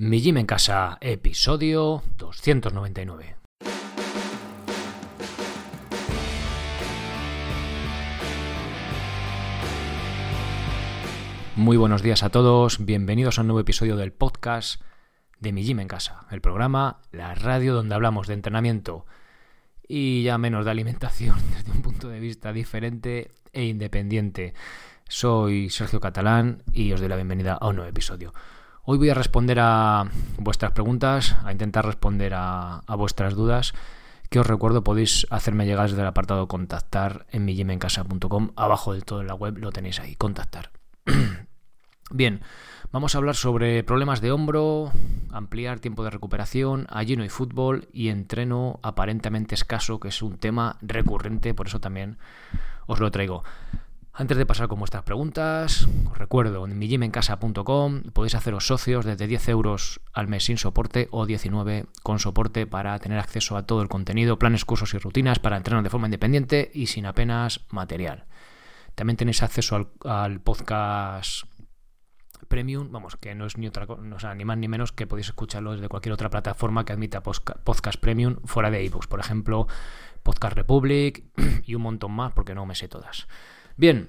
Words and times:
Mi 0.00 0.20
Gym 0.20 0.36
en 0.36 0.46
Casa, 0.46 0.96
episodio 1.00 2.04
299. 2.18 3.36
Muy 11.56 11.76
buenos 11.76 12.02
días 12.02 12.22
a 12.22 12.28
todos, 12.28 12.84
bienvenidos 12.84 13.38
a 13.38 13.40
un 13.40 13.48
nuevo 13.48 13.58
episodio 13.58 13.96
del 13.96 14.12
podcast 14.12 14.80
de 15.40 15.52
Mi 15.52 15.64
Gym 15.64 15.80
en 15.80 15.88
Casa, 15.88 16.28
el 16.30 16.40
programa, 16.40 17.00
la 17.10 17.34
radio 17.34 17.74
donde 17.74 17.96
hablamos 17.96 18.28
de 18.28 18.34
entrenamiento 18.34 19.04
y 19.88 20.22
ya 20.22 20.38
menos 20.38 20.64
de 20.64 20.70
alimentación 20.70 21.38
desde 21.56 21.72
un 21.72 21.82
punto 21.82 22.08
de 22.08 22.20
vista 22.20 22.52
diferente 22.52 23.32
e 23.52 23.64
independiente. 23.64 24.54
Soy 25.08 25.70
Sergio 25.70 25.98
Catalán 25.98 26.62
y 26.72 26.92
os 26.92 27.00
doy 27.00 27.08
la 27.08 27.16
bienvenida 27.16 27.54
a 27.54 27.66
un 27.66 27.76
nuevo 27.76 27.90
episodio. 27.90 28.32
Hoy 28.90 28.96
voy 28.96 29.10
a 29.10 29.14
responder 29.14 29.58
a 29.60 30.06
vuestras 30.38 30.72
preguntas, 30.72 31.36
a 31.44 31.52
intentar 31.52 31.84
responder 31.84 32.32
a, 32.34 32.82
vuestras 32.96 33.34
dudas. 33.34 33.74
Que 34.30 34.40
os 34.40 34.46
recuerdo, 34.46 34.82
podéis 34.82 35.26
hacerme 35.28 35.66
llegar 35.66 35.90
desde 35.90 36.00
el 36.00 36.06
apartado 36.06 36.48
contactar 36.48 37.26
en 37.30 37.44
millimencasa.com. 37.44 38.52
Abajo 38.56 38.94
del 38.94 39.04
todo 39.04 39.20
en 39.20 39.26
la 39.26 39.34
web 39.34 39.58
lo 39.58 39.72
tenéis 39.72 40.00
ahí, 40.00 40.14
contactar. 40.14 40.70
Bien, 42.10 42.40
vamos 42.90 43.14
a 43.14 43.18
hablar 43.18 43.36
sobre 43.36 43.84
problemas 43.84 44.22
de 44.22 44.32
hombro, 44.32 44.90
ampliar 45.32 45.80
tiempo 45.80 46.02
de 46.02 46.08
recuperación, 46.08 46.86
allí 46.88 47.14
no 47.14 47.24
hay 47.24 47.28
fútbol 47.28 47.88
y 47.92 48.08
entreno 48.08 48.80
aparentemente 48.82 49.54
escaso, 49.54 50.00
que 50.00 50.08
es 50.08 50.22
un 50.22 50.38
tema 50.38 50.78
recurrente, 50.80 51.52
por 51.52 51.66
eso 51.66 51.78
también 51.78 52.16
os 52.86 53.00
lo 53.00 53.10
traigo. 53.10 53.44
Antes 54.20 54.36
de 54.36 54.46
pasar 54.46 54.66
con 54.66 54.80
vuestras 54.80 55.04
preguntas, 55.04 55.86
os 56.10 56.18
recuerdo, 56.18 56.66
en 56.66 56.76
mijimencasa.com 56.76 58.02
podéis 58.12 58.34
haceros 58.34 58.66
socios 58.66 59.04
desde 59.04 59.28
10 59.28 59.48
euros 59.50 60.00
al 60.12 60.26
mes 60.26 60.42
sin 60.42 60.58
soporte 60.58 61.06
o 61.12 61.24
19 61.24 61.86
con 62.02 62.18
soporte 62.18 62.66
para 62.66 62.98
tener 62.98 63.20
acceso 63.20 63.56
a 63.56 63.62
todo 63.64 63.80
el 63.80 63.86
contenido, 63.86 64.36
planes, 64.36 64.64
cursos 64.64 64.92
y 64.94 64.98
rutinas 64.98 65.38
para 65.38 65.56
entrenar 65.56 65.84
de 65.84 65.90
forma 65.90 66.08
independiente 66.08 66.68
y 66.74 66.88
sin 66.88 67.06
apenas 67.06 67.60
material. 67.70 68.24
También 68.96 69.16
tenéis 69.16 69.40
acceso 69.44 69.92
al, 70.02 70.40
podcast 70.40 71.44
premium, 72.48 72.90
vamos, 72.90 73.14
que 73.14 73.36
no 73.36 73.46
es 73.46 73.56
ni 73.56 73.68
otra 73.68 73.86
cosa, 73.86 74.34
ni 74.34 74.44
más 74.44 74.58
ni 74.58 74.66
menos 74.66 74.90
que 74.90 75.06
podéis 75.06 75.28
escucharlo 75.28 75.74
desde 75.74 75.88
cualquier 75.88 76.14
otra 76.14 76.28
plataforma 76.28 76.84
que 76.84 76.92
admita 76.92 77.22
podcast 77.22 78.00
premium 78.00 78.38
fuera 78.46 78.72
de 78.72 78.84
ebooks, 78.84 79.06
por 79.06 79.20
ejemplo, 79.20 79.68
Podcast 80.24 80.56
Republic 80.56 81.22
y 81.64 81.76
un 81.76 81.82
montón 81.82 82.10
más, 82.10 82.32
porque 82.32 82.56
no 82.56 82.66
me 82.66 82.74
sé 82.74 82.88
todas. 82.88 83.28
Bien, 83.78 84.08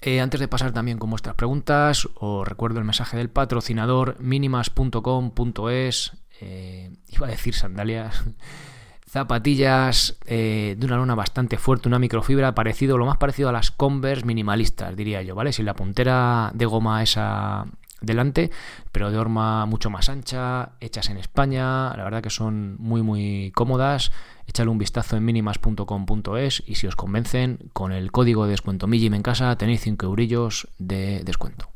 eh, 0.00 0.22
antes 0.22 0.40
de 0.40 0.48
pasar 0.48 0.72
también 0.72 0.96
con 0.96 1.10
vuestras 1.10 1.34
preguntas, 1.34 2.08
os 2.14 2.48
recuerdo 2.48 2.78
el 2.78 2.86
mensaje 2.86 3.18
del 3.18 3.28
patrocinador 3.28 4.16
minimas.com.es, 4.20 6.12
eh, 6.40 6.90
iba 7.08 7.26
a 7.26 7.30
decir 7.30 7.54
sandalias, 7.54 8.24
zapatillas 9.06 10.16
eh, 10.24 10.76
de 10.78 10.86
una 10.86 10.96
lona 10.96 11.14
bastante 11.14 11.58
fuerte, 11.58 11.88
una 11.88 11.98
microfibra 11.98 12.54
parecido, 12.54 12.96
lo 12.96 13.04
más 13.04 13.18
parecido 13.18 13.50
a 13.50 13.52
las 13.52 13.70
Converse 13.70 14.24
minimalistas, 14.24 14.96
diría 14.96 15.20
yo, 15.20 15.34
¿vale? 15.34 15.52
Sin 15.52 15.66
la 15.66 15.74
puntera 15.74 16.50
de 16.54 16.64
goma 16.64 17.02
esa 17.02 17.66
delante, 18.04 18.50
pero 18.92 19.10
de 19.10 19.18
horma 19.18 19.66
mucho 19.66 19.90
más 19.90 20.08
ancha, 20.08 20.72
hechas 20.80 21.10
en 21.10 21.16
España, 21.16 21.94
la 21.96 22.04
verdad 22.04 22.22
que 22.22 22.30
son 22.30 22.76
muy 22.78 23.02
muy 23.02 23.52
cómodas. 23.54 24.12
Échale 24.46 24.70
un 24.70 24.78
vistazo 24.78 25.16
en 25.16 25.24
minimas.com.es 25.24 26.62
y 26.66 26.74
si 26.74 26.86
os 26.86 26.96
convencen, 26.96 27.70
con 27.72 27.92
el 27.92 28.12
código 28.12 28.44
de 28.44 28.50
descuento 28.50 28.86
MIGIM 28.86 29.14
en 29.14 29.22
casa 29.22 29.56
tenéis 29.56 29.80
5 29.82 30.06
eurillos 30.06 30.68
de 30.78 31.24
descuento. 31.24 31.70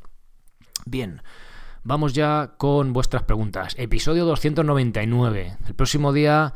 Bien, 0.85 1.23
vamos 1.85 2.13
ya 2.13 2.55
con 2.57 2.93
vuestras 2.93 3.23
preguntas. 3.23 3.75
Episodio 3.79 4.25
299. 4.25 5.57
El 5.67 5.75
próximo 5.75 6.13
día 6.13 6.55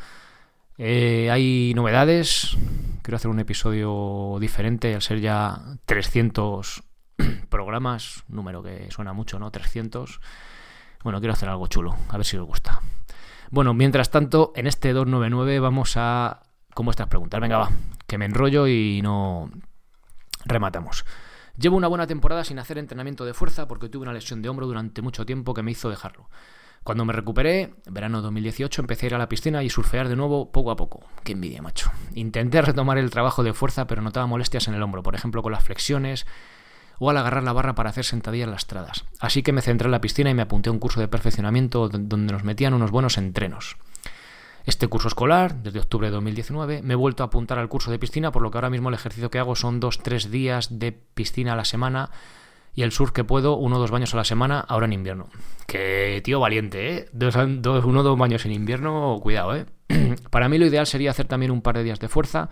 eh, 0.78 1.30
hay 1.30 1.72
novedades. 1.74 2.56
Quiero 3.02 3.16
hacer 3.16 3.30
un 3.30 3.40
episodio 3.40 4.36
diferente 4.40 4.94
al 4.94 5.02
ser 5.02 5.20
ya 5.20 5.76
300 5.86 6.82
programas, 7.52 8.24
número 8.26 8.62
que 8.62 8.90
suena 8.90 9.12
mucho, 9.12 9.38
¿no? 9.38 9.52
300. 9.52 10.20
Bueno, 11.04 11.20
quiero 11.20 11.34
hacer 11.34 11.48
algo 11.48 11.68
chulo, 11.68 11.94
a 12.08 12.16
ver 12.16 12.26
si 12.26 12.36
os 12.36 12.46
gusta. 12.46 12.80
Bueno, 13.50 13.74
mientras 13.74 14.10
tanto, 14.10 14.52
en 14.56 14.66
este 14.66 14.92
299 14.92 15.60
vamos 15.60 15.92
a... 15.96 16.40
con 16.74 16.86
vuestras 16.86 17.08
preguntas. 17.08 17.40
Venga, 17.40 17.58
va, 17.58 17.70
que 18.06 18.18
me 18.18 18.24
enrollo 18.24 18.66
y 18.66 19.00
no 19.02 19.50
rematamos. 20.46 21.04
Llevo 21.58 21.76
una 21.76 21.88
buena 21.88 22.06
temporada 22.06 22.44
sin 22.44 22.58
hacer 22.58 22.78
entrenamiento 22.78 23.26
de 23.26 23.34
fuerza 23.34 23.68
porque 23.68 23.90
tuve 23.90 24.04
una 24.04 24.14
lesión 24.14 24.40
de 24.40 24.48
hombro 24.48 24.66
durante 24.66 25.02
mucho 25.02 25.26
tiempo 25.26 25.52
que 25.52 25.62
me 25.62 25.70
hizo 25.70 25.90
dejarlo. 25.90 26.28
Cuando 26.82 27.04
me 27.04 27.12
recuperé, 27.12 27.74
verano 27.86 28.22
2018, 28.22 28.80
empecé 28.80 29.06
a 29.06 29.08
ir 29.08 29.14
a 29.14 29.18
la 29.18 29.28
piscina 29.28 29.62
y 29.62 29.70
surfear 29.70 30.08
de 30.08 30.16
nuevo 30.16 30.50
poco 30.50 30.72
a 30.72 30.76
poco. 30.76 31.04
Qué 31.22 31.32
envidia, 31.32 31.62
macho. 31.62 31.92
Intenté 32.14 32.60
retomar 32.60 32.98
el 32.98 33.10
trabajo 33.10 33.44
de 33.44 33.52
fuerza, 33.52 33.86
pero 33.86 34.02
notaba 34.02 34.26
molestias 34.26 34.66
en 34.66 34.74
el 34.74 34.82
hombro, 34.82 35.02
por 35.02 35.14
ejemplo 35.14 35.42
con 35.42 35.52
las 35.52 35.62
flexiones, 35.62 36.26
o 37.04 37.10
al 37.10 37.16
agarrar 37.16 37.42
la 37.42 37.52
barra 37.52 37.74
para 37.74 37.90
hacer 37.90 38.04
sentadillas 38.04 38.48
lastradas. 38.48 39.04
Así 39.18 39.42
que 39.42 39.52
me 39.52 39.60
centré 39.60 39.86
en 39.86 39.92
la 39.92 40.00
piscina 40.00 40.30
y 40.30 40.34
me 40.34 40.42
apunté 40.42 40.68
a 40.68 40.72
un 40.72 40.78
curso 40.78 41.00
de 41.00 41.08
perfeccionamiento 41.08 41.88
donde 41.88 42.32
nos 42.32 42.44
metían 42.44 42.74
unos 42.74 42.92
buenos 42.92 43.18
entrenos. 43.18 43.76
Este 44.66 44.86
curso 44.86 45.08
escolar, 45.08 45.56
desde 45.56 45.80
octubre 45.80 46.06
de 46.06 46.12
2019, 46.12 46.82
me 46.82 46.92
he 46.92 46.96
vuelto 46.96 47.24
a 47.24 47.26
apuntar 47.26 47.58
al 47.58 47.68
curso 47.68 47.90
de 47.90 47.98
piscina, 47.98 48.30
por 48.30 48.42
lo 48.42 48.52
que 48.52 48.58
ahora 48.58 48.70
mismo 48.70 48.88
el 48.88 48.94
ejercicio 48.94 49.30
que 49.30 49.40
hago 49.40 49.56
son 49.56 49.80
dos, 49.80 49.98
tres 49.98 50.30
días 50.30 50.78
de 50.78 50.92
piscina 50.92 51.54
a 51.54 51.56
la 51.56 51.64
semana 51.64 52.10
y 52.72 52.82
el 52.82 52.92
surf 52.92 53.10
que 53.10 53.24
puedo, 53.24 53.56
uno 53.56 53.76
o 53.76 53.78
dos 53.80 53.90
baños 53.90 54.14
a 54.14 54.18
la 54.18 54.24
semana, 54.24 54.60
ahora 54.60 54.86
en 54.86 54.92
invierno. 54.92 55.26
Que 55.66 56.20
tío 56.24 56.38
valiente, 56.38 56.96
¿eh? 56.96 57.08
Dos, 57.12 57.34
uno 57.34 58.00
o 58.00 58.02
dos 58.04 58.16
baños 58.16 58.46
en 58.46 58.52
invierno, 58.52 59.18
cuidado, 59.20 59.56
¿eh? 59.56 59.66
Para 60.30 60.48
mí 60.48 60.56
lo 60.56 60.66
ideal 60.66 60.86
sería 60.86 61.10
hacer 61.10 61.26
también 61.26 61.50
un 61.50 61.62
par 61.62 61.76
de 61.76 61.82
días 61.82 61.98
de 61.98 62.08
fuerza, 62.08 62.48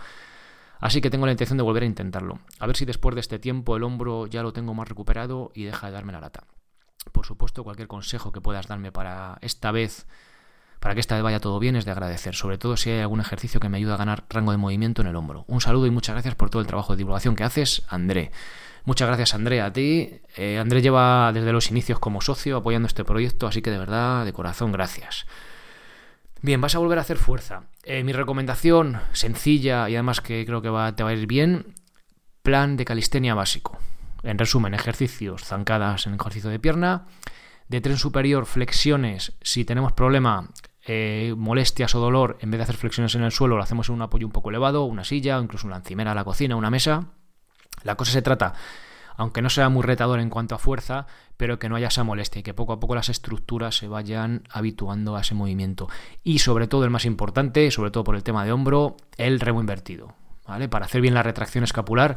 Así 0.80 1.00
que 1.00 1.10
tengo 1.10 1.26
la 1.26 1.32
intención 1.32 1.58
de 1.58 1.62
volver 1.62 1.82
a 1.82 1.86
intentarlo. 1.86 2.40
A 2.58 2.66
ver 2.66 2.76
si 2.76 2.84
después 2.84 3.14
de 3.14 3.20
este 3.20 3.38
tiempo 3.38 3.76
el 3.76 3.82
hombro 3.82 4.26
ya 4.26 4.42
lo 4.42 4.52
tengo 4.52 4.74
más 4.74 4.88
recuperado 4.88 5.52
y 5.54 5.64
deja 5.64 5.86
de 5.86 5.92
darme 5.92 6.12
la 6.12 6.20
lata. 6.20 6.44
Por 7.12 7.26
supuesto, 7.26 7.64
cualquier 7.64 7.88
consejo 7.88 8.32
que 8.32 8.40
puedas 8.40 8.66
darme 8.66 8.92
para 8.92 9.38
esta 9.42 9.72
vez, 9.72 10.06
para 10.80 10.94
que 10.94 11.00
esta 11.00 11.14
vez 11.14 11.24
vaya 11.24 11.40
todo 11.40 11.58
bien, 11.58 11.76
es 11.76 11.84
de 11.84 11.90
agradecer. 11.90 12.34
Sobre 12.34 12.58
todo 12.58 12.76
si 12.76 12.90
hay 12.90 13.00
algún 13.00 13.20
ejercicio 13.20 13.60
que 13.60 13.68
me 13.68 13.76
ayude 13.76 13.92
a 13.92 13.96
ganar 13.96 14.24
rango 14.30 14.52
de 14.52 14.58
movimiento 14.58 15.02
en 15.02 15.08
el 15.08 15.16
hombro. 15.16 15.44
Un 15.48 15.60
saludo 15.60 15.86
y 15.86 15.90
muchas 15.90 16.14
gracias 16.14 16.34
por 16.34 16.50
todo 16.50 16.62
el 16.62 16.68
trabajo 16.68 16.94
de 16.94 16.98
divulgación 16.98 17.36
que 17.36 17.44
haces, 17.44 17.82
André. 17.88 18.32
Muchas 18.84 19.08
gracias, 19.08 19.34
André, 19.34 19.60
a 19.60 19.72
ti. 19.72 20.20
Eh, 20.36 20.58
André 20.58 20.80
lleva 20.80 21.30
desde 21.34 21.52
los 21.52 21.70
inicios 21.70 21.98
como 21.98 22.22
socio 22.22 22.56
apoyando 22.56 22.86
este 22.86 23.04
proyecto, 23.04 23.46
así 23.46 23.60
que 23.60 23.70
de 23.70 23.78
verdad, 23.78 24.24
de 24.24 24.32
corazón, 24.32 24.72
gracias. 24.72 25.26
Bien, 26.42 26.60
vas 26.60 26.74
a 26.74 26.78
volver 26.78 26.98
a 26.98 27.02
hacer 27.02 27.18
fuerza. 27.18 27.64
Eh, 27.82 28.02
mi 28.02 28.12
recomendación 28.12 28.98
sencilla 29.12 29.90
y 29.90 29.94
además 29.94 30.22
que 30.22 30.46
creo 30.46 30.62
que 30.62 30.70
va, 30.70 30.96
te 30.96 31.02
va 31.02 31.10
a 31.10 31.12
ir 31.12 31.26
bien, 31.26 31.74
plan 32.42 32.78
de 32.78 32.86
calistenia 32.86 33.34
básico. 33.34 33.78
En 34.22 34.38
resumen, 34.38 34.72
ejercicios, 34.72 35.44
zancadas 35.44 36.06
en 36.06 36.14
ejercicio 36.14 36.48
de 36.48 36.58
pierna, 36.58 37.06
de 37.68 37.82
tren 37.82 37.98
superior, 37.98 38.46
flexiones, 38.46 39.32
si 39.42 39.66
tenemos 39.66 39.92
problema, 39.92 40.48
eh, 40.86 41.34
molestias 41.36 41.94
o 41.94 42.00
dolor, 42.00 42.38
en 42.40 42.50
vez 42.50 42.58
de 42.58 42.62
hacer 42.64 42.76
flexiones 42.76 43.14
en 43.14 43.22
el 43.22 43.32
suelo, 43.32 43.56
lo 43.56 43.62
hacemos 43.62 43.90
en 43.90 43.96
un 43.96 44.02
apoyo 44.02 44.26
un 44.26 44.32
poco 44.32 44.48
elevado, 44.48 44.84
una 44.84 45.04
silla, 45.04 45.38
incluso 45.38 45.66
una 45.66 45.76
encimera 45.76 46.14
la 46.14 46.24
cocina, 46.24 46.56
una 46.56 46.70
mesa. 46.70 47.08
La 47.82 47.96
cosa 47.96 48.12
se 48.12 48.22
trata 48.22 48.54
aunque 49.20 49.42
no 49.42 49.50
sea 49.50 49.68
muy 49.68 49.82
retador 49.82 50.18
en 50.18 50.30
cuanto 50.30 50.54
a 50.54 50.58
fuerza, 50.58 51.06
pero 51.36 51.58
que 51.58 51.68
no 51.68 51.76
haya 51.76 51.88
esa 51.88 52.04
molestia 52.04 52.40
y 52.40 52.42
que 52.42 52.54
poco 52.54 52.72
a 52.72 52.80
poco 52.80 52.94
las 52.94 53.10
estructuras 53.10 53.76
se 53.76 53.86
vayan 53.86 54.44
habituando 54.50 55.14
a 55.14 55.20
ese 55.20 55.34
movimiento. 55.34 55.88
Y 56.24 56.38
sobre 56.38 56.68
todo, 56.68 56.84
el 56.84 56.90
más 56.90 57.04
importante, 57.04 57.70
sobre 57.70 57.90
todo 57.90 58.02
por 58.02 58.16
el 58.16 58.22
tema 58.22 58.46
de 58.46 58.52
hombro, 58.52 58.96
el 59.18 59.38
remo 59.38 59.60
invertido. 59.60 60.14
¿vale? 60.48 60.70
Para 60.70 60.86
hacer 60.86 61.02
bien 61.02 61.12
la 61.12 61.22
retracción 61.22 61.64
escapular, 61.64 62.16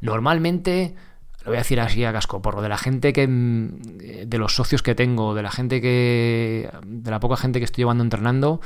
normalmente 0.00 0.96
lo 1.44 1.52
voy 1.52 1.58
a 1.58 1.60
decir 1.60 1.78
así 1.78 2.04
a 2.04 2.12
casco 2.12 2.42
porro, 2.42 2.60
de 2.60 2.68
la 2.68 2.78
gente 2.78 3.12
que 3.12 3.28
mm, 3.28 4.26
de 4.26 4.38
los 4.38 4.56
socios 4.56 4.82
que 4.82 4.96
tengo, 4.96 5.34
de 5.34 5.42
la 5.42 5.50
gente 5.52 5.80
que 5.80 6.68
de 6.84 7.10
la 7.12 7.20
poca 7.20 7.36
gente 7.36 7.60
que 7.60 7.66
estoy 7.66 7.82
llevando 7.82 8.02
entrenando, 8.02 8.60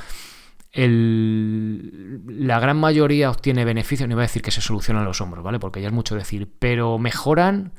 la 0.76 2.60
gran 2.60 2.76
mayoría 2.76 3.30
obtiene 3.30 3.64
beneficios, 3.64 4.08
no 4.08 4.14
iba 4.14 4.22
a 4.22 4.26
decir 4.26 4.42
que 4.42 4.50
se 4.50 4.60
solucionan 4.60 5.04
los 5.04 5.20
hombros, 5.20 5.42
¿vale? 5.42 5.58
Porque 5.58 5.80
ya 5.80 5.88
es 5.88 5.94
mucho 5.94 6.14
decir, 6.14 6.50
pero 6.58 6.98
mejoran 6.98 7.72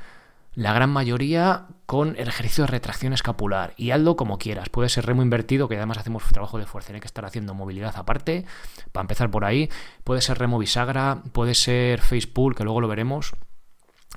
la 0.58 0.74
gran 0.74 0.90
mayoría 0.90 1.68
con 1.86 2.16
el 2.18 2.28
ejercicio 2.28 2.64
de 2.64 2.72
retracción 2.72 3.14
escapular. 3.14 3.76
Y 3.78 3.92
hazlo 3.92 4.16
como 4.16 4.40
quieras. 4.40 4.70
Puede 4.70 4.90
ser 4.90 5.06
remo 5.06 5.22
invertido, 5.22 5.68
que 5.68 5.78
además 5.78 6.00
hacemos 6.00 6.24
trabajo 6.24 6.58
de 6.58 6.66
fuerza, 6.66 6.94
hay 6.94 7.00
que 7.00 7.06
estar 7.06 7.26
haciendo 7.26 7.54
movilidad 7.54 7.94
aparte, 7.96 8.46
para 8.92 9.04
empezar 9.04 9.30
por 9.30 9.46
ahí. 9.46 9.70
Puede 10.04 10.22
ser 10.22 10.40
remo 10.40 10.58
bisagra, 10.58 11.22
puede 11.32 11.54
ser 11.54 12.02
face 12.02 12.26
pull, 12.26 12.56
que 12.56 12.64
luego 12.64 12.82
lo 12.82 12.88
veremos. 12.88 13.36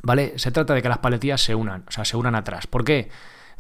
¿Vale? 0.03 0.39
Se 0.39 0.51
trata 0.51 0.73
de 0.73 0.81
que 0.81 0.89
las 0.89 0.99
paletillas 0.99 1.43
se 1.43 1.55
unan, 1.55 1.85
o 1.87 1.91
sea, 1.91 2.07
se 2.07 2.17
unan 2.17 2.35
atrás. 2.35 2.67
¿Por 2.67 2.85
qué? 2.85 3.11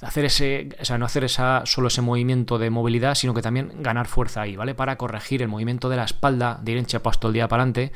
Hacer 0.02 0.24
ese, 0.24 0.68
o 0.80 0.84
sea, 0.84 0.98
no 0.98 1.04
hacer 1.04 1.24
esa, 1.24 1.62
solo 1.66 1.88
ese 1.88 2.00
movimiento 2.02 2.58
de 2.58 2.70
movilidad, 2.70 3.14
sino 3.14 3.34
que 3.34 3.42
también 3.42 3.82
ganar 3.82 4.06
fuerza 4.06 4.42
ahí, 4.42 4.56
¿vale? 4.56 4.74
Para 4.74 4.96
corregir 4.96 5.42
el 5.42 5.48
movimiento 5.48 5.88
de 5.88 5.96
la 5.96 6.04
espalda, 6.04 6.58
de 6.62 6.72
ir 6.72 6.78
enchapasto 6.78 7.28
el 7.28 7.34
día 7.34 7.48
para 7.48 7.62
adelante 7.62 7.92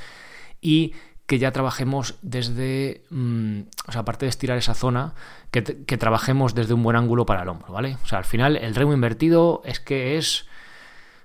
y 0.61 0.95
que 1.27 1.39
ya 1.39 1.53
trabajemos 1.53 2.17
desde, 2.21 3.05
mm, 3.11 3.61
o 3.89 3.93
sea, 3.93 4.03
aparte 4.03 4.27
de 4.27 4.31
estirar 4.31 4.59
esa 4.59 4.75
zona, 4.75 5.15
que, 5.51 5.63
trabajemos 5.63 6.55
desde 6.55 6.75
un 6.75 6.83
buen 6.83 6.97
ángulo 6.97 7.25
para 7.27 7.43
el 7.43 7.49
hombro, 7.49 7.73
¿vale? 7.73 7.97
O 8.03 8.07
sea, 8.07 8.19
al 8.19 8.25
final 8.25 8.57
el 8.57 8.75
remo 8.75 8.93
invertido 8.93 9.63
es 9.65 9.81
que 9.81 10.19
es 10.19 10.47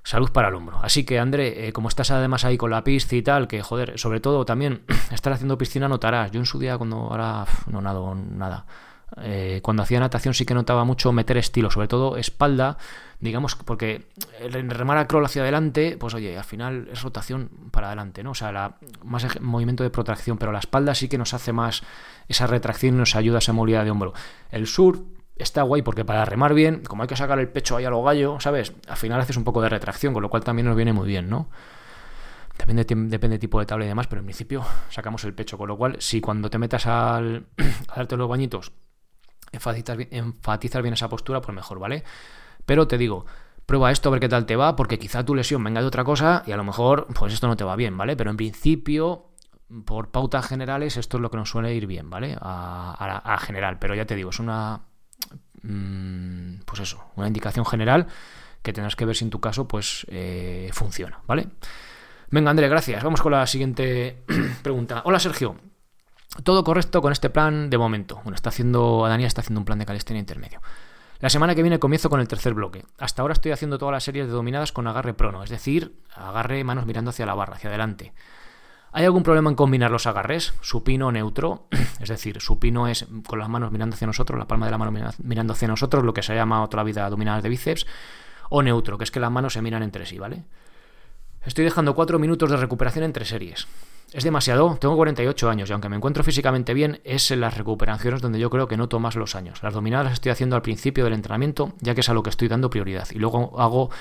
salud 0.03 0.31
para 0.31 0.47
el 0.47 0.55
hombro. 0.55 0.79
Así 0.81 1.03
que, 1.03 1.19
André, 1.19 1.67
eh, 1.67 1.73
como 1.73 1.89
estás 1.89 2.11
además 2.11 2.45
ahí 2.45 2.57
con 2.57 2.71
la 2.71 2.83
pista 2.83 3.15
y 3.15 3.21
tal, 3.21 3.47
que 3.47 3.61
joder, 3.61 3.99
sobre 3.99 4.21
todo 4.21 4.45
también 4.45 4.83
estar 5.11 5.33
haciendo 5.33 5.57
piscina 5.57 5.89
notarás. 5.89 6.31
Yo 6.31 6.39
en 6.39 6.45
su 6.45 6.59
día, 6.59 6.77
cuando 6.77 6.97
ahora 6.97 7.45
no 7.67 7.81
nado 7.81 8.15
nada, 8.15 8.65
eh, 9.17 9.59
cuando 9.63 9.83
hacía 9.83 9.99
natación 9.99 10.33
sí 10.33 10.45
que 10.45 10.53
notaba 10.53 10.83
mucho 10.83 11.11
meter 11.11 11.37
estilo, 11.37 11.71
sobre 11.71 11.87
todo 11.87 12.17
espalda, 12.17 12.77
digamos, 13.19 13.55
porque 13.55 14.05
remar 14.49 14.97
a 14.97 15.07
crawl 15.07 15.25
hacia 15.25 15.41
adelante, 15.41 15.97
pues 15.99 16.13
oye, 16.13 16.37
al 16.37 16.43
final 16.43 16.87
es 16.91 17.01
rotación 17.01 17.49
para 17.71 17.87
adelante, 17.87 18.23
¿no? 18.23 18.31
O 18.31 18.35
sea, 18.35 18.77
más 19.03 19.41
movimiento 19.41 19.83
de 19.83 19.89
protracción, 19.89 20.37
pero 20.37 20.51
la 20.51 20.59
espalda 20.59 20.95
sí 20.95 21.09
que 21.09 21.17
nos 21.17 21.33
hace 21.33 21.51
más 21.51 21.83
esa 22.27 22.47
retracción 22.47 22.95
y 22.95 22.97
nos 22.97 23.15
ayuda 23.15 23.37
a 23.37 23.39
esa 23.39 23.53
movilidad 23.53 23.83
de 23.83 23.91
hombro. 23.91 24.13
El 24.51 24.67
sur 24.67 25.03
está 25.35 25.63
guay 25.63 25.81
porque 25.81 26.05
para 26.05 26.23
remar 26.25 26.53
bien, 26.53 26.83
como 26.83 27.03
hay 27.03 27.07
que 27.07 27.15
sacar 27.15 27.39
el 27.39 27.49
pecho 27.49 27.77
ahí 27.77 27.85
a 27.85 27.89
lo 27.89 28.03
gallo, 28.03 28.39
¿sabes? 28.39 28.73
Al 28.87 28.97
final 28.97 29.19
haces 29.19 29.37
un 29.37 29.43
poco 29.43 29.61
de 29.61 29.69
retracción, 29.69 30.13
con 30.13 30.21
lo 30.21 30.29
cual 30.29 30.43
también 30.43 30.67
nos 30.67 30.75
viene 30.75 30.93
muy 30.93 31.07
bien, 31.07 31.29
¿no? 31.29 31.49
Depende, 32.57 32.85
depende 32.85 33.39
tipo 33.39 33.57
de 33.59 33.65
tabla 33.65 33.85
y 33.85 33.87
demás, 33.87 34.07
pero 34.07 34.19
en 34.19 34.25
principio 34.25 34.65
sacamos 34.89 35.23
el 35.23 35.33
pecho, 35.33 35.57
con 35.57 35.69
lo 35.69 35.77
cual 35.77 35.95
si 35.99 36.19
cuando 36.19 36.49
te 36.49 36.57
metas 36.57 36.87
al, 36.87 37.45
a 37.87 37.95
darte 37.95 38.17
los 38.17 38.27
bañitos 38.27 38.73
enfatizar, 39.51 39.97
bien 40.81 40.93
esa 40.93 41.09
postura, 41.09 41.41
pues 41.41 41.55
mejor, 41.55 41.79
¿vale? 41.79 42.03
Pero 42.65 42.87
te 42.87 42.97
digo, 42.97 43.25
prueba 43.65 43.91
esto 43.91 44.09
a 44.09 44.11
ver 44.11 44.21
qué 44.21 44.29
tal 44.29 44.45
te 44.45 44.55
va, 44.55 44.75
porque 44.75 44.99
quizá 44.99 45.23
tu 45.23 45.35
lesión 45.35 45.63
venga 45.63 45.81
de 45.81 45.87
otra 45.87 46.03
cosa 46.03 46.43
y 46.45 46.51
a 46.51 46.57
lo 46.57 46.63
mejor, 46.63 47.07
pues 47.13 47.33
esto 47.33 47.47
no 47.47 47.55
te 47.55 47.63
va 47.63 47.75
bien, 47.75 47.97
¿vale? 47.97 48.15
Pero 48.15 48.29
en 48.29 48.37
principio, 48.37 49.29
por 49.85 50.09
pautas 50.09 50.47
generales, 50.47 50.97
esto 50.97 51.17
es 51.17 51.21
lo 51.21 51.31
que 51.31 51.37
nos 51.37 51.49
suele 51.49 51.73
ir 51.73 51.87
bien, 51.87 52.09
¿vale? 52.09 52.37
A, 52.39 53.37
general, 53.41 53.79
pero 53.79 53.95
ya 53.95 54.05
te 54.05 54.15
digo, 54.15 54.29
es 54.29 54.39
una. 54.39 54.81
Mm, 55.61 56.61
pues 56.65 56.81
eso, 56.81 57.03
una 57.15 57.27
indicación 57.27 57.65
general 57.65 58.07
que 58.61 58.73
tendrás 58.73 58.95
que 58.95 59.05
ver 59.05 59.15
si 59.15 59.25
en 59.25 59.29
tu 59.29 59.39
caso, 59.39 59.67
pues 59.67 60.05
eh, 60.09 60.69
funciona, 60.73 61.19
¿vale? 61.27 61.47
Venga, 62.31 62.51
André, 62.51 62.67
gracias. 62.67 63.03
Vamos 63.03 63.21
con 63.21 63.31
la 63.31 63.47
siguiente 63.47 64.23
pregunta. 64.63 65.01
Hola, 65.05 65.19
Sergio. 65.19 65.68
Todo 66.43 66.63
correcto 66.63 67.01
con 67.01 67.11
este 67.11 67.29
plan 67.29 67.69
de 67.69 67.77
momento. 67.77 68.15
Bueno, 68.23 68.35
está 68.35 68.49
haciendo, 68.49 69.05
Daniel 69.07 69.27
está 69.27 69.41
haciendo 69.41 69.59
un 69.59 69.65
plan 69.65 69.79
de 69.79 69.85
calistenia 69.85 70.19
intermedio. 70.19 70.61
La 71.19 71.29
semana 71.29 71.53
que 71.53 71.63
viene 71.63 71.79
comienzo 71.79 72.09
con 72.09 72.21
el 72.21 72.27
tercer 72.27 72.53
bloque. 72.53 72.85
Hasta 72.97 73.21
ahora 73.21 73.33
estoy 73.33 73.51
haciendo 73.51 73.77
todas 73.77 73.91
las 73.91 74.03
series 74.03 74.27
de 74.27 74.31
dominadas 74.31 74.71
con 74.71 74.87
agarre 74.87 75.13
prono, 75.13 75.43
es 75.43 75.49
decir, 75.49 75.99
agarre 76.15 76.63
manos 76.63 76.85
mirando 76.85 77.09
hacia 77.09 77.25
la 77.25 77.33
barra, 77.33 77.55
hacia 77.55 77.69
adelante. 77.69 78.13
¿Hay 78.91 79.05
algún 79.05 79.23
problema 79.23 79.49
en 79.49 79.55
combinar 79.55 79.91
los 79.91 80.07
agarres? 80.07 80.53
Supino 80.61 81.11
neutro, 81.11 81.67
es 81.99 82.09
decir, 82.09 82.39
supino 82.39 82.87
es 82.87 83.05
con 83.27 83.37
las 83.37 83.49
manos 83.49 83.71
mirando 83.71 83.95
hacia 83.95 84.07
nosotros, 84.07 84.39
la 84.39 84.47
palma 84.47 84.65
de 84.65 84.71
la 84.71 84.77
mano 84.77 84.93
mirando 85.23 85.53
hacia 85.53 85.67
nosotros, 85.67 86.03
lo 86.03 86.13
que 86.13 86.23
se 86.23 86.35
llama 86.35 86.63
otra 86.63 86.83
vida 86.83 87.09
dominadas 87.09 87.43
de 87.43 87.49
bíceps, 87.49 87.85
o 88.49 88.63
neutro, 88.63 88.97
que 88.97 89.03
es 89.03 89.11
que 89.11 89.19
las 89.19 89.31
manos 89.31 89.53
se 89.53 89.61
miran 89.61 89.83
entre 89.83 90.05
sí, 90.05 90.17
¿vale? 90.17 90.45
Estoy 91.43 91.65
dejando 91.65 91.95
cuatro 91.95 92.17
minutos 92.17 92.49
de 92.49 92.57
recuperación 92.57 93.03
entre 93.03 93.25
series. 93.25 93.67
Es 94.11 94.23
demasiado, 94.23 94.75
tengo 94.79 94.95
48 94.95 95.49
años 95.49 95.69
y 95.69 95.73
aunque 95.73 95.87
me 95.87 95.95
encuentro 95.95 96.23
físicamente 96.23 96.73
bien, 96.73 96.99
es 97.03 97.29
en 97.29 97.41
las 97.41 97.55
recuperaciones 97.55 98.21
donde 98.21 98.39
yo 98.39 98.49
creo 98.49 98.67
que 98.67 98.75
noto 98.75 98.99
más 98.99 99.15
los 99.15 99.35
años. 99.35 99.61
Las 99.61 99.73
dominadas 99.73 100.05
las 100.05 100.13
estoy 100.13 100.31
haciendo 100.31 100.55
al 100.55 100.63
principio 100.63 101.03
del 101.03 101.13
entrenamiento, 101.13 101.73
ya 101.79 101.93
que 101.93 102.01
es 102.01 102.09
a 102.09 102.13
lo 102.13 102.23
que 102.23 102.31
estoy 102.31 102.47
dando 102.47 102.71
prioridad. 102.71 103.07
Y 103.11 103.19
luego 103.19 103.59
hago 103.61 103.91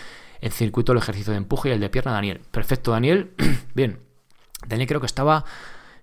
en 0.41 0.51
circuito 0.51 0.93
el 0.93 0.99
ejercicio 0.99 1.33
de 1.33 1.37
empuje 1.37 1.69
y 1.69 1.73
el 1.73 1.81
de 1.81 1.91
pierna 1.91 2.13
Daniel. 2.13 2.41
Perfecto, 2.51 2.93
Daniel. 2.93 3.35
bien. 3.75 4.01
Daniel 4.67 4.89
creo 4.89 5.01
que 5.01 5.07
estaba 5.07 5.45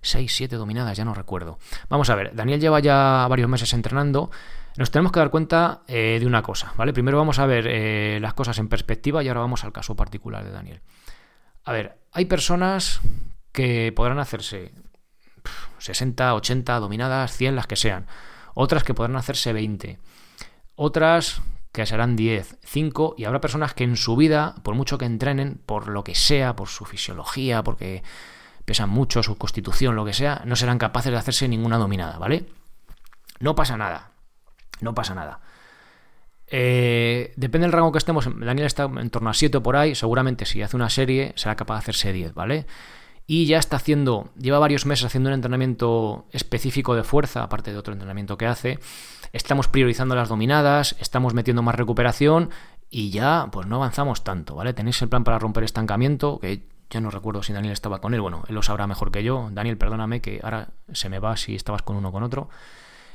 6, 0.02 0.32
7 0.34 0.54
dominadas, 0.54 0.96
ya 0.96 1.04
no 1.04 1.12
recuerdo. 1.12 1.58
Vamos 1.88 2.08
a 2.08 2.14
ver, 2.14 2.34
Daniel 2.34 2.60
lleva 2.60 2.78
ya 2.78 3.26
varios 3.28 3.48
meses 3.48 3.72
entrenando. 3.72 4.30
Nos 4.76 4.92
tenemos 4.92 5.10
que 5.10 5.18
dar 5.18 5.30
cuenta 5.30 5.82
eh, 5.88 6.18
de 6.20 6.26
una 6.26 6.42
cosa, 6.42 6.72
¿vale? 6.76 6.92
Primero 6.92 7.18
vamos 7.18 7.40
a 7.40 7.46
ver 7.46 7.66
eh, 7.66 8.18
las 8.20 8.34
cosas 8.34 8.58
en 8.58 8.68
perspectiva 8.68 9.22
y 9.24 9.28
ahora 9.28 9.40
vamos 9.40 9.64
al 9.64 9.72
caso 9.72 9.96
particular 9.96 10.44
de 10.44 10.52
Daniel. 10.52 10.80
A 11.64 11.72
ver, 11.72 11.98
hay 12.12 12.26
personas 12.26 13.00
que 13.56 13.90
podrán 13.90 14.18
hacerse 14.18 14.70
60, 15.78 16.34
80 16.34 16.78
dominadas, 16.78 17.34
100 17.34 17.56
las 17.56 17.66
que 17.66 17.76
sean. 17.76 18.06
Otras 18.54 18.84
que 18.84 18.92
podrán 18.92 19.16
hacerse 19.16 19.54
20. 19.54 19.98
Otras 20.74 21.40
que 21.72 21.86
serán 21.86 22.16
10, 22.16 22.58
5 22.62 23.14
y 23.16 23.24
habrá 23.24 23.40
personas 23.40 23.72
que 23.72 23.84
en 23.84 23.96
su 23.96 24.14
vida, 24.14 24.56
por 24.62 24.74
mucho 24.74 24.98
que 24.98 25.06
entrenen, 25.06 25.58
por 25.64 25.88
lo 25.88 26.04
que 26.04 26.14
sea, 26.14 26.54
por 26.54 26.68
su 26.68 26.84
fisiología, 26.84 27.64
porque 27.64 28.02
pesan 28.66 28.90
mucho, 28.90 29.22
su 29.22 29.38
constitución, 29.38 29.96
lo 29.96 30.04
que 30.04 30.12
sea, 30.12 30.42
no 30.44 30.54
serán 30.54 30.76
capaces 30.76 31.10
de 31.10 31.18
hacerse 31.18 31.48
ninguna 31.48 31.78
dominada, 31.78 32.18
¿vale? 32.18 32.44
No 33.40 33.54
pasa 33.54 33.78
nada, 33.78 34.10
no 34.80 34.94
pasa 34.94 35.14
nada. 35.14 35.40
Eh, 36.48 37.32
depende 37.36 37.66
del 37.66 37.72
rango 37.72 37.92
que 37.92 37.98
estemos, 37.98 38.28
Daniel 38.38 38.66
está 38.66 38.84
en 38.84 39.08
torno 39.08 39.30
a 39.30 39.34
7 39.34 39.60
por 39.60 39.76
ahí, 39.76 39.94
seguramente 39.94 40.44
si 40.44 40.60
hace 40.60 40.76
una 40.76 40.90
serie 40.90 41.32
será 41.36 41.56
capaz 41.56 41.74
de 41.76 41.78
hacerse 41.78 42.12
10, 42.12 42.34
¿vale? 42.34 42.66
Y 43.26 43.46
ya 43.46 43.58
está 43.58 43.76
haciendo, 43.76 44.28
lleva 44.38 44.58
varios 44.58 44.86
meses 44.86 45.06
haciendo 45.06 45.28
un 45.28 45.34
entrenamiento 45.34 46.26
específico 46.32 46.94
de 46.94 47.02
fuerza, 47.02 47.42
aparte 47.42 47.72
de 47.72 47.78
otro 47.78 47.92
entrenamiento 47.92 48.38
que 48.38 48.46
hace. 48.46 48.78
Estamos 49.32 49.68
priorizando 49.68 50.14
las 50.14 50.28
dominadas, 50.28 50.96
estamos 51.00 51.34
metiendo 51.34 51.62
más 51.62 51.74
recuperación 51.74 52.50
y 52.88 53.10
ya 53.10 53.48
pues 53.50 53.66
no 53.66 53.76
avanzamos 53.76 54.22
tanto, 54.22 54.54
¿vale? 54.54 54.72
Tenéis 54.72 55.02
el 55.02 55.08
plan 55.08 55.24
para 55.24 55.38
romper 55.38 55.64
estancamiento, 55.64 56.38
que 56.38 56.68
yo 56.88 57.00
no 57.00 57.10
recuerdo 57.10 57.42
si 57.42 57.52
Daniel 57.52 57.72
estaba 57.72 58.00
con 58.00 58.14
él, 58.14 58.20
bueno, 58.20 58.44
él 58.48 58.54
lo 58.54 58.62
sabrá 58.62 58.86
mejor 58.86 59.10
que 59.10 59.24
yo. 59.24 59.48
Daniel, 59.50 59.76
perdóname 59.76 60.20
que 60.20 60.40
ahora 60.42 60.68
se 60.92 61.08
me 61.08 61.18
va 61.18 61.36
si 61.36 61.56
estabas 61.56 61.82
con 61.82 61.96
uno 61.96 62.10
o 62.10 62.12
con 62.12 62.22
otro. 62.22 62.48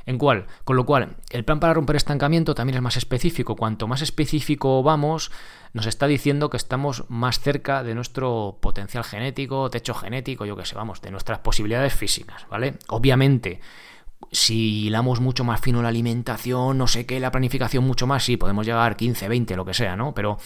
¿En 0.05 0.17
cuál? 0.17 0.47
Con 0.63 0.75
lo 0.75 0.85
cual, 0.85 1.15
el 1.29 1.45
plan 1.45 1.59
para 1.59 1.73
romper 1.73 1.95
estancamiento 1.95 2.55
también 2.55 2.77
es 2.77 2.81
más 2.81 2.97
específico. 2.97 3.55
Cuanto 3.55 3.87
más 3.87 4.01
específico 4.01 4.83
vamos, 4.83 5.31
nos 5.73 5.85
está 5.85 6.07
diciendo 6.07 6.49
que 6.49 6.57
estamos 6.57 7.05
más 7.09 7.39
cerca 7.39 7.83
de 7.83 7.95
nuestro 7.95 8.57
potencial 8.61 9.03
genético, 9.03 9.69
techo 9.69 9.93
genético, 9.93 10.45
yo 10.45 10.55
que 10.55 10.65
sé, 10.65 10.75
vamos, 10.75 11.01
de 11.01 11.11
nuestras 11.11 11.39
posibilidades 11.39 11.93
físicas, 11.93 12.45
¿vale? 12.49 12.75
Obviamente, 12.89 13.61
si 14.31 14.85
hilamos 14.85 15.19
mucho 15.19 15.43
más 15.43 15.61
fino 15.61 15.81
la 15.81 15.89
alimentación, 15.89 16.77
no 16.77 16.87
sé 16.87 17.05
qué, 17.05 17.19
la 17.19 17.31
planificación 17.31 17.85
mucho 17.85 18.07
más, 18.07 18.23
sí, 18.23 18.37
podemos 18.37 18.65
llegar 18.65 18.97
15, 18.97 19.27
20, 19.27 19.55
lo 19.55 19.65
que 19.65 19.73
sea, 19.73 19.95
¿no? 19.95 20.13
Pero 20.13 20.37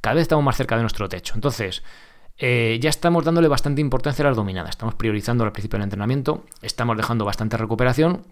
cada 0.00 0.14
vez 0.14 0.22
estamos 0.22 0.44
más 0.44 0.56
cerca 0.56 0.76
de 0.76 0.82
nuestro 0.82 1.08
techo. 1.08 1.34
Entonces, 1.34 1.82
eh, 2.38 2.78
ya 2.80 2.90
estamos 2.90 3.24
dándole 3.24 3.48
bastante 3.48 3.80
importancia 3.80 4.24
a 4.24 4.28
las 4.28 4.36
dominadas. 4.36 4.70
Estamos 4.70 4.94
priorizando 4.94 5.44
al 5.44 5.52
principio 5.52 5.78
del 5.78 5.84
entrenamiento, 5.84 6.44
estamos 6.60 6.96
dejando 6.96 7.24
bastante 7.24 7.56
recuperación 7.56 8.24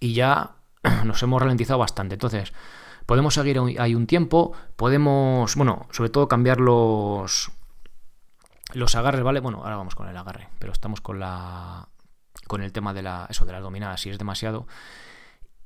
y 0.00 0.14
ya 0.14 0.52
nos 1.04 1.22
hemos 1.22 1.42
ralentizado 1.42 1.78
bastante. 1.78 2.14
Entonces, 2.14 2.52
podemos 3.06 3.34
seguir 3.34 3.60
ahí 3.78 3.94
un 3.94 4.06
tiempo, 4.06 4.52
podemos, 4.76 5.54
bueno, 5.56 5.86
sobre 5.90 6.10
todo 6.10 6.28
cambiar 6.28 6.60
los, 6.60 7.50
los 8.72 8.94
agarres, 8.94 9.22
¿vale? 9.22 9.40
Bueno, 9.40 9.62
ahora 9.62 9.76
vamos 9.76 9.94
con 9.94 10.08
el 10.08 10.16
agarre, 10.16 10.48
pero 10.58 10.72
estamos 10.72 11.00
con 11.00 11.20
la 11.20 11.88
con 12.46 12.62
el 12.62 12.72
tema 12.72 12.92
de 12.92 13.02
la 13.02 13.26
eso 13.30 13.44
de 13.44 13.52
las 13.52 13.62
dominadas 13.62 14.00
si 14.00 14.10
es 14.10 14.18
demasiado. 14.18 14.66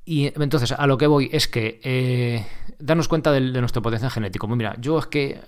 Y 0.08 0.32
entonces 0.40 0.70
a 0.70 0.86
lo 0.86 0.98
que 0.98 1.08
voy 1.08 1.28
es 1.32 1.48
que 1.48 1.80
eh, 1.82 2.46
darnos 2.78 3.08
cuenta 3.08 3.32
de, 3.32 3.40
nuestro 3.40 3.82
potencial 3.82 4.12
genético. 4.12 4.46
Pues 4.46 4.56
mira, 4.56 4.76
yo 4.78 5.00
es 5.00 5.06
que 5.06 5.40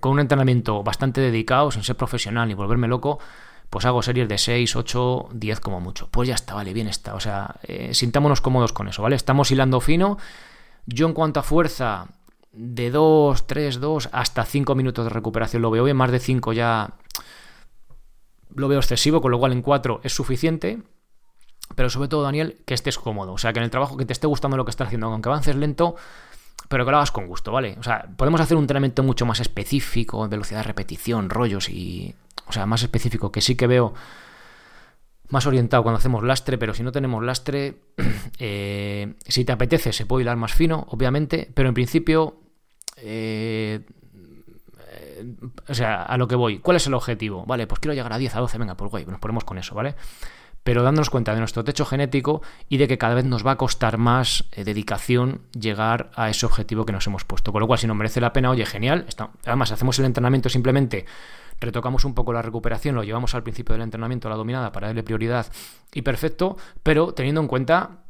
con 0.00 0.12
un 0.12 0.20
entrenamiento 0.20 0.82
bastante 0.82 1.20
dedicado, 1.20 1.70
sin 1.70 1.82
ser 1.82 1.96
profesional 1.96 2.48
ni 2.48 2.54
volverme 2.54 2.88
loco, 2.88 3.18
pues 3.68 3.84
hago 3.84 4.02
series 4.02 4.26
de 4.26 4.38
6, 4.38 4.76
8, 4.76 5.28
10 5.34 5.60
como 5.60 5.80
mucho. 5.80 6.08
Pues 6.10 6.26
ya 6.26 6.34
está, 6.34 6.54
vale, 6.54 6.72
bien 6.72 6.88
está. 6.88 7.14
O 7.14 7.20
sea, 7.20 7.56
eh, 7.62 7.92
sintámonos 7.92 8.40
cómodos 8.40 8.72
con 8.72 8.88
eso, 8.88 9.02
¿vale? 9.02 9.14
Estamos 9.14 9.50
hilando 9.50 9.78
fino. 9.78 10.16
Yo 10.90 11.06
en 11.06 11.12
cuanto 11.12 11.40
a 11.40 11.42
fuerza, 11.42 12.08
de 12.50 12.90
2, 12.90 13.46
3, 13.46 13.78
2 13.78 14.08
hasta 14.10 14.44
5 14.44 14.74
minutos 14.74 15.04
de 15.04 15.10
recuperación 15.10 15.60
lo 15.60 15.70
veo 15.70 15.84
bien. 15.84 15.96
Más 15.96 16.10
de 16.10 16.18
5 16.18 16.52
ya 16.54 16.94
lo 18.54 18.68
veo 18.68 18.78
excesivo, 18.78 19.20
con 19.20 19.30
lo 19.30 19.38
cual 19.38 19.52
en 19.52 19.60
4 19.60 20.00
es 20.02 20.14
suficiente. 20.14 20.82
Pero 21.74 21.90
sobre 21.90 22.08
todo, 22.08 22.22
Daniel, 22.22 22.62
que 22.64 22.72
estés 22.72 22.98
cómodo. 22.98 23.34
O 23.34 23.38
sea, 23.38 23.52
que 23.52 23.58
en 23.58 23.64
el 23.64 23.70
trabajo 23.70 23.98
que 23.98 24.06
te 24.06 24.14
esté 24.14 24.26
gustando 24.26 24.56
lo 24.56 24.64
que 24.64 24.70
estás 24.70 24.86
haciendo, 24.86 25.08
aunque 25.08 25.28
avances 25.28 25.54
lento, 25.54 25.96
pero 26.68 26.86
que 26.86 26.90
lo 26.90 26.96
hagas 26.96 27.12
con 27.12 27.26
gusto, 27.26 27.52
¿vale? 27.52 27.76
O 27.78 27.82
sea, 27.82 28.08
podemos 28.16 28.40
hacer 28.40 28.56
un 28.56 28.62
entrenamiento 28.62 29.02
mucho 29.02 29.26
más 29.26 29.40
específico, 29.40 30.26
velocidad 30.26 30.60
de 30.60 30.64
repetición, 30.64 31.28
rollos 31.28 31.68
y 31.68 32.14
o 32.46 32.52
sea, 32.52 32.64
más 32.64 32.82
específico, 32.82 33.30
que 33.30 33.42
sí 33.42 33.56
que 33.56 33.66
veo 33.66 33.92
más 35.30 35.46
orientado 35.46 35.82
cuando 35.82 35.98
hacemos 35.98 36.24
lastre, 36.24 36.58
pero 36.58 36.74
si 36.74 36.82
no 36.82 36.92
tenemos 36.92 37.22
lastre, 37.22 37.76
eh, 38.38 39.14
si 39.26 39.44
te 39.44 39.52
apetece 39.52 39.92
se 39.92 40.06
puede 40.06 40.22
hilar 40.22 40.36
más 40.36 40.52
fino, 40.52 40.86
obviamente, 40.90 41.50
pero 41.54 41.68
en 41.68 41.74
principio, 41.74 42.40
eh, 42.96 43.80
o 45.68 45.74
sea, 45.74 46.02
a 46.02 46.16
lo 46.16 46.28
que 46.28 46.34
voy, 46.34 46.58
¿cuál 46.58 46.76
es 46.76 46.86
el 46.86 46.94
objetivo? 46.94 47.44
Vale, 47.46 47.66
pues 47.66 47.80
quiero 47.80 47.94
llegar 47.94 48.12
a 48.12 48.18
10, 48.18 48.36
a 48.36 48.40
12, 48.40 48.58
venga, 48.58 48.76
pues 48.76 48.90
guay, 48.90 49.06
nos 49.06 49.20
ponemos 49.20 49.44
con 49.44 49.58
eso, 49.58 49.74
¿vale? 49.74 49.94
Pero 50.64 50.82
dándonos 50.82 51.08
cuenta 51.08 51.32
de 51.32 51.38
nuestro 51.38 51.64
techo 51.64 51.86
genético 51.86 52.42
y 52.68 52.76
de 52.76 52.88
que 52.88 52.98
cada 52.98 53.14
vez 53.14 53.24
nos 53.24 53.46
va 53.46 53.52
a 53.52 53.56
costar 53.56 53.96
más 53.96 54.44
eh, 54.52 54.64
dedicación 54.64 55.42
llegar 55.58 56.10
a 56.14 56.28
ese 56.28 56.46
objetivo 56.46 56.84
que 56.84 56.92
nos 56.92 57.06
hemos 57.06 57.24
puesto. 57.24 57.52
Con 57.52 57.60
lo 57.60 57.66
cual, 57.66 57.78
si 57.78 57.86
no 57.86 57.94
merece 57.94 58.20
la 58.20 58.32
pena, 58.32 58.50
oye, 58.50 58.66
genial. 58.66 59.06
además, 59.46 59.72
hacemos 59.72 59.98
el 59.98 60.04
entrenamiento 60.04 60.48
simplemente 60.48 61.06
retocamos 61.60 62.04
un 62.04 62.14
poco 62.14 62.32
la 62.32 62.42
recuperación, 62.42 62.94
lo 62.94 63.04
llevamos 63.04 63.34
al 63.34 63.42
principio 63.42 63.74
del 63.74 63.82
entrenamiento, 63.82 64.28
la 64.28 64.36
dominada, 64.36 64.72
para 64.72 64.88
darle 64.88 65.02
prioridad 65.02 65.46
y 65.92 66.02
perfecto, 66.02 66.56
pero 66.82 67.14
teniendo 67.14 67.40
en 67.40 67.48
cuenta 67.48 68.04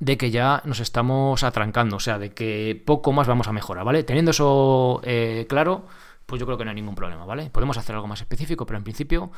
de 0.00 0.16
que 0.16 0.30
ya 0.30 0.62
nos 0.64 0.80
estamos 0.80 1.42
atrancando, 1.42 1.96
o 1.96 2.00
sea, 2.00 2.18
de 2.18 2.30
que 2.30 2.80
poco 2.86 3.12
más 3.12 3.26
vamos 3.26 3.48
a 3.48 3.52
mejorar, 3.52 3.84
¿vale? 3.84 4.04
Teniendo 4.04 4.30
eso 4.30 5.00
eh, 5.04 5.46
claro, 5.48 5.86
pues 6.26 6.38
yo 6.40 6.46
creo 6.46 6.58
que 6.58 6.64
no 6.64 6.70
hay 6.70 6.76
ningún 6.76 6.94
problema, 6.94 7.24
¿vale? 7.24 7.50
Podemos 7.50 7.78
hacer 7.78 7.94
algo 7.94 8.06
más 8.06 8.20
específico, 8.20 8.66
pero 8.66 8.78
en 8.78 8.84
principio 8.84 9.30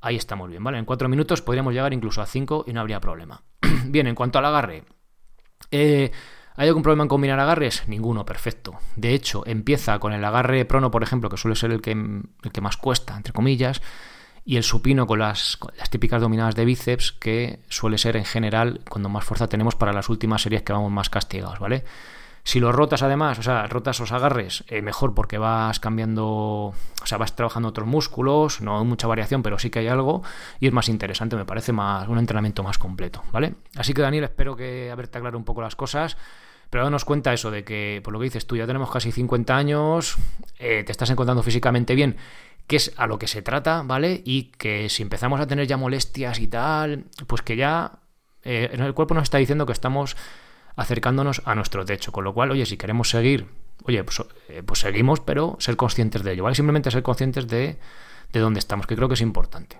ahí 0.00 0.16
estamos 0.16 0.48
bien, 0.48 0.62
¿vale? 0.62 0.78
En 0.78 0.84
cuatro 0.84 1.08
minutos 1.08 1.42
podríamos 1.42 1.72
llegar 1.72 1.92
incluso 1.92 2.22
a 2.22 2.26
cinco 2.26 2.64
y 2.66 2.72
no 2.72 2.80
habría 2.80 3.00
problema. 3.00 3.42
bien, 3.86 4.06
en 4.06 4.14
cuanto 4.14 4.38
al 4.38 4.44
agarre, 4.44 4.84
eh, 5.70 6.12
¿hay 6.56 6.68
algún 6.68 6.82
problema 6.82 7.04
en 7.04 7.08
combinar 7.08 7.38
agarres? 7.40 7.84
Ninguno, 7.86 8.24
perfecto. 8.26 8.78
De 8.96 9.14
hecho, 9.14 9.44
empieza 9.46 9.98
con 9.98 10.12
el 10.12 10.24
agarre 10.24 10.64
prono, 10.64 10.90
por 10.90 11.02
ejemplo, 11.02 11.28
que 11.30 11.36
suele 11.36 11.56
ser 11.56 11.72
el 11.72 11.80
que, 11.80 11.92
el 11.92 12.52
que 12.52 12.60
más 12.60 12.76
cuesta, 12.76 13.16
entre 13.16 13.32
comillas, 13.32 13.82
y 14.44 14.56
el 14.56 14.62
supino 14.62 15.06
con 15.06 15.18
las, 15.18 15.58
las, 15.76 15.90
típicas 15.90 16.20
dominadas 16.20 16.54
de 16.54 16.64
bíceps, 16.64 17.12
que 17.12 17.60
suele 17.68 17.98
ser 17.98 18.16
en 18.16 18.24
general 18.24 18.80
cuando 18.88 19.08
más 19.08 19.24
fuerza 19.24 19.48
tenemos 19.48 19.74
para 19.74 19.92
las 19.92 20.08
últimas 20.08 20.42
series 20.42 20.62
que 20.62 20.72
vamos 20.72 20.92
más 20.92 21.10
castigados, 21.10 21.58
¿vale? 21.58 21.84
Si 22.46 22.60
lo 22.60 22.70
rotas 22.70 23.02
además, 23.02 23.40
o 23.40 23.42
sea, 23.42 23.66
rotas 23.66 23.98
los 23.98 24.12
agarres, 24.12 24.62
eh, 24.68 24.80
mejor 24.80 25.14
porque 25.14 25.36
vas 25.36 25.80
cambiando, 25.80 26.26
o 26.26 26.74
sea, 27.02 27.18
vas 27.18 27.34
trabajando 27.34 27.70
otros 27.70 27.88
músculos, 27.88 28.60
no 28.60 28.78
hay 28.78 28.84
mucha 28.84 29.08
variación, 29.08 29.42
pero 29.42 29.58
sí 29.58 29.68
que 29.68 29.80
hay 29.80 29.88
algo 29.88 30.22
y 30.60 30.68
es 30.68 30.72
más 30.72 30.88
interesante, 30.88 31.34
me 31.34 31.44
parece 31.44 31.72
más 31.72 32.06
un 32.06 32.18
entrenamiento 32.18 32.62
más 32.62 32.78
completo, 32.78 33.24
¿vale? 33.32 33.56
Así 33.74 33.94
que 33.94 34.00
Daniel, 34.00 34.22
espero 34.22 34.54
que 34.54 34.92
haberte 34.92 35.18
aclarado 35.18 35.38
un 35.38 35.44
poco 35.44 35.60
las 35.60 35.74
cosas. 35.74 36.16
Pero 36.70 36.84
danos 36.84 37.04
cuenta 37.04 37.32
eso 37.32 37.50
de 37.50 37.64
que, 37.64 38.00
por 38.04 38.12
lo 38.12 38.20
que 38.20 38.24
dices 38.26 38.46
tú, 38.46 38.56
ya 38.56 38.66
tenemos 38.66 38.92
casi 38.92 39.10
50 39.10 39.56
años, 39.56 40.16
eh, 40.60 40.84
te 40.84 40.92
estás 40.92 41.10
encontrando 41.10 41.42
físicamente 41.42 41.96
bien, 41.96 42.16
que 42.68 42.76
es 42.76 42.92
a 42.96 43.08
lo 43.08 43.18
que 43.18 43.26
se 43.26 43.42
trata, 43.42 43.82
¿vale? 43.84 44.22
Y 44.24 44.52
que 44.52 44.88
si 44.88 45.02
empezamos 45.02 45.40
a 45.40 45.48
tener 45.48 45.66
ya 45.66 45.76
molestias 45.76 46.38
y 46.38 46.46
tal, 46.46 47.06
pues 47.26 47.42
que 47.42 47.56
ya 47.56 47.98
eh, 48.44 48.70
el 48.72 48.94
cuerpo 48.94 49.14
nos 49.14 49.24
está 49.24 49.38
diciendo 49.38 49.66
que 49.66 49.72
estamos 49.72 50.16
acercándonos 50.76 51.42
a 51.44 51.54
nuestro 51.54 51.84
techo. 51.84 52.12
Con 52.12 52.24
lo 52.24 52.34
cual, 52.34 52.52
oye, 52.52 52.66
si 52.66 52.76
queremos 52.76 53.10
seguir, 53.10 53.48
oye, 53.84 54.04
pues, 54.04 54.22
eh, 54.48 54.62
pues 54.64 54.80
seguimos, 54.80 55.20
pero 55.20 55.56
ser 55.58 55.76
conscientes 55.76 56.22
de 56.22 56.32
ello, 56.32 56.44
¿vale? 56.44 56.54
Simplemente 56.54 56.90
ser 56.90 57.02
conscientes 57.02 57.48
de, 57.48 57.78
de 58.32 58.40
dónde 58.40 58.60
estamos, 58.60 58.86
que 58.86 58.94
creo 58.94 59.08
que 59.08 59.14
es 59.14 59.20
importante. 59.20 59.78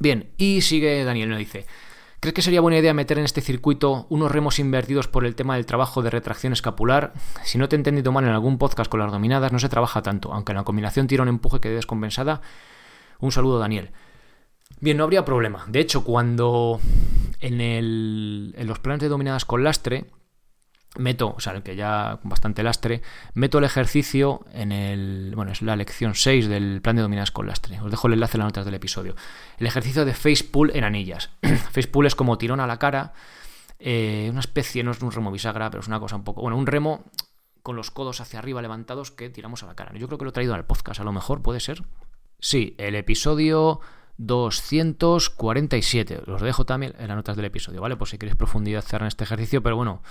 Bien, 0.00 0.30
y 0.36 0.60
sigue 0.60 1.04
Daniel, 1.04 1.30
nos 1.30 1.38
dice. 1.38 1.66
¿Crees 2.20 2.34
que 2.34 2.42
sería 2.42 2.62
buena 2.62 2.78
idea 2.78 2.94
meter 2.94 3.18
en 3.18 3.26
este 3.26 3.42
circuito 3.42 4.06
unos 4.08 4.32
remos 4.32 4.58
invertidos 4.58 5.08
por 5.08 5.26
el 5.26 5.34
tema 5.34 5.56
del 5.56 5.66
trabajo 5.66 6.00
de 6.00 6.08
retracción 6.08 6.54
escapular? 6.54 7.12
Si 7.42 7.58
no 7.58 7.68
te 7.68 7.76
he 7.76 7.78
entendido 7.78 8.12
mal 8.12 8.24
en 8.24 8.30
algún 8.30 8.56
podcast 8.56 8.90
con 8.90 9.00
las 9.00 9.12
dominadas, 9.12 9.52
no 9.52 9.58
se 9.58 9.68
trabaja 9.68 10.00
tanto, 10.00 10.32
aunque 10.32 10.52
en 10.52 10.56
la 10.56 10.64
combinación 10.64 11.06
tira 11.06 11.22
un 11.22 11.28
empuje 11.28 11.60
quede 11.60 11.74
descompensada. 11.74 12.40
Un 13.20 13.30
saludo, 13.30 13.58
Daniel. 13.58 13.90
Bien, 14.80 14.96
no 14.96 15.04
habría 15.04 15.24
problema. 15.24 15.64
De 15.68 15.80
hecho, 15.80 16.04
cuando 16.04 16.80
en, 17.40 17.60
el, 17.60 18.54
en 18.56 18.66
los 18.66 18.78
planes 18.78 19.00
de 19.00 19.08
dominadas 19.08 19.44
con 19.44 19.64
lastre, 19.64 20.06
meto, 20.96 21.34
o 21.36 21.40
sea, 21.40 21.60
que 21.62 21.76
ya 21.76 22.18
con 22.20 22.30
bastante 22.30 22.62
lastre, 22.62 23.02
meto 23.34 23.58
el 23.58 23.64
ejercicio 23.64 24.44
en 24.52 24.72
el, 24.72 25.32
bueno, 25.34 25.52
es 25.52 25.62
la 25.62 25.76
lección 25.76 26.14
6 26.14 26.48
del 26.48 26.80
plan 26.82 26.96
de 26.96 27.02
dominadas 27.02 27.30
con 27.30 27.46
lastre. 27.46 27.80
Os 27.80 27.90
dejo 27.90 28.06
el 28.06 28.14
enlace 28.14 28.36
en 28.36 28.40
las 28.40 28.48
notas 28.48 28.64
del 28.64 28.74
episodio. 28.74 29.14
El 29.58 29.66
ejercicio 29.66 30.04
de 30.04 30.14
face 30.14 30.44
pull 30.44 30.70
en 30.74 30.84
anillas. 30.84 31.30
face 31.42 31.88
pull 31.88 32.06
es 32.06 32.14
como 32.14 32.38
tirón 32.38 32.60
a 32.60 32.66
la 32.66 32.78
cara, 32.78 33.12
eh, 33.78 34.28
una 34.30 34.40
especie, 34.40 34.82
no 34.84 34.92
es 34.92 35.02
un 35.02 35.10
remo 35.10 35.30
bisagra, 35.30 35.70
pero 35.70 35.80
es 35.80 35.88
una 35.88 36.00
cosa 36.00 36.16
un 36.16 36.24
poco, 36.24 36.42
bueno, 36.42 36.56
un 36.56 36.66
remo 36.66 37.04
con 37.62 37.76
los 37.76 37.90
codos 37.90 38.20
hacia 38.20 38.38
arriba 38.38 38.62
levantados 38.62 39.10
que 39.10 39.30
tiramos 39.30 39.62
a 39.62 39.66
la 39.66 39.74
cara. 39.74 39.92
Yo 39.94 40.06
creo 40.06 40.18
que 40.18 40.24
lo 40.24 40.30
he 40.30 40.34
traído 40.34 40.54
al 40.54 40.66
podcast, 40.66 41.00
a 41.00 41.04
lo 41.04 41.12
mejor, 41.12 41.42
puede 41.42 41.60
ser. 41.60 41.82
Sí, 42.38 42.74
el 42.78 42.94
episodio 42.94 43.80
247. 44.18 46.22
Los 46.26 46.42
dejo 46.42 46.64
también 46.64 46.94
en 46.98 47.08
las 47.08 47.16
notas 47.16 47.36
del 47.36 47.46
episodio, 47.46 47.80
¿vale? 47.80 47.96
Por 47.96 48.08
si 48.08 48.18
queréis 48.18 48.36
profundizar 48.36 49.00
en 49.00 49.08
este 49.08 49.24
ejercicio, 49.24 49.62
pero 49.62 49.76
bueno, 49.76 50.02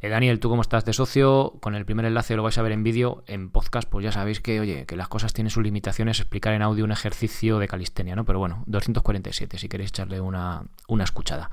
eh, 0.00 0.08
Daniel, 0.08 0.40
tú 0.40 0.48
cómo 0.48 0.62
estás 0.62 0.84
de 0.84 0.92
socio, 0.92 1.54
con 1.60 1.76
el 1.76 1.84
primer 1.84 2.04
enlace 2.04 2.34
lo 2.34 2.42
vais 2.42 2.58
a 2.58 2.62
ver 2.62 2.72
en 2.72 2.82
vídeo, 2.82 3.22
en 3.28 3.50
podcast, 3.50 3.88
pues 3.88 4.02
ya 4.02 4.10
sabéis 4.10 4.40
que, 4.40 4.58
oye, 4.58 4.84
que 4.84 4.96
las 4.96 5.08
cosas 5.08 5.32
tienen 5.32 5.50
sus 5.50 5.62
limitaciones, 5.62 6.18
explicar 6.18 6.54
en 6.54 6.62
audio 6.62 6.84
un 6.84 6.90
ejercicio 6.90 7.60
de 7.60 7.68
calistenia, 7.68 8.16
¿no? 8.16 8.24
Pero 8.24 8.40
bueno, 8.40 8.64
247, 8.66 9.58
si 9.58 9.68
queréis 9.68 9.90
echarle 9.90 10.20
una, 10.20 10.64
una 10.88 11.04
escuchada. 11.04 11.50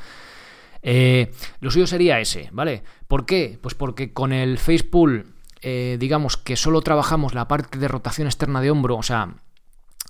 Eh, 0.82 1.32
lo 1.60 1.70
suyo 1.70 1.86
sería 1.86 2.20
ese, 2.20 2.50
¿vale? 2.52 2.84
¿Por 3.08 3.26
qué? 3.26 3.60
Pues 3.62 3.76
porque 3.76 4.14
con 4.14 4.34
el 4.34 4.58
face 4.58 4.90
eh, 5.62 5.98
digamos 6.00 6.38
que 6.38 6.56
solo 6.56 6.82
trabajamos 6.82 7.34
la 7.34 7.48
parte 7.48 7.78
de 7.78 7.88
rotación 7.88 8.28
externa 8.28 8.62
de 8.62 8.72
hombro, 8.72 8.96
o 8.96 9.04
sea, 9.04 9.36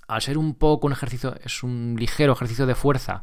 al 0.10 0.22
ser 0.22 0.38
un 0.38 0.56
poco 0.56 0.88
un 0.88 0.94
ejercicio, 0.94 1.36
es 1.44 1.64
un 1.64 1.96
ligero 1.98 2.34
ejercicio 2.34 2.66
de 2.66 2.76
fuerza, 2.76 3.22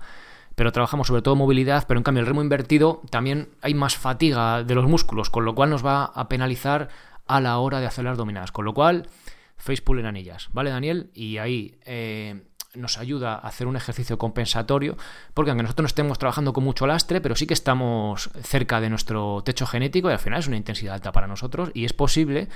pero 0.54 0.72
trabajamos 0.72 1.08
sobre 1.08 1.20
todo 1.20 1.36
movilidad, 1.36 1.84
pero 1.86 1.98
en 1.98 2.04
cambio 2.04 2.20
el 2.20 2.26
remo 2.26 2.42
invertido 2.42 3.02
también 3.10 3.50
hay 3.60 3.74
más 3.74 3.96
fatiga 3.96 4.62
de 4.62 4.74
los 4.74 4.86
músculos, 4.86 5.28
con 5.28 5.44
lo 5.44 5.54
cual 5.54 5.68
nos 5.68 5.84
va 5.84 6.04
a 6.04 6.28
penalizar 6.28 6.88
a 7.26 7.40
la 7.40 7.58
hora 7.58 7.80
de 7.80 7.86
hacer 7.86 8.04
las 8.04 8.16
dominadas. 8.16 8.52
Con 8.52 8.64
lo 8.64 8.72
cual, 8.72 9.08
face 9.56 9.82
pull 9.82 9.98
en 9.98 10.06
anillas, 10.06 10.48
¿vale, 10.52 10.70
Daniel? 10.70 11.10
Y 11.12 11.38
ahí 11.38 11.76
eh, 11.84 12.46
nos 12.76 12.98
ayuda 12.98 13.34
a 13.34 13.48
hacer 13.48 13.66
un 13.66 13.76
ejercicio 13.76 14.16
compensatorio, 14.16 14.96
porque 15.34 15.50
aunque 15.50 15.64
nosotros 15.64 15.84
no 15.84 15.88
estemos 15.88 16.18
trabajando 16.18 16.52
con 16.52 16.64
mucho 16.64 16.86
lastre, 16.86 17.20
pero 17.20 17.34
sí 17.34 17.46
que 17.46 17.54
estamos 17.54 18.30
cerca 18.42 18.80
de 18.80 18.90
nuestro 18.90 19.42
techo 19.44 19.66
genético 19.66 20.08
y 20.08 20.12
al 20.12 20.18
final 20.18 20.38
es 20.38 20.46
una 20.46 20.56
intensidad 20.56 20.94
alta 20.94 21.12
para 21.12 21.26
nosotros 21.26 21.70
y 21.74 21.84
es 21.84 21.92
posible 21.92 22.48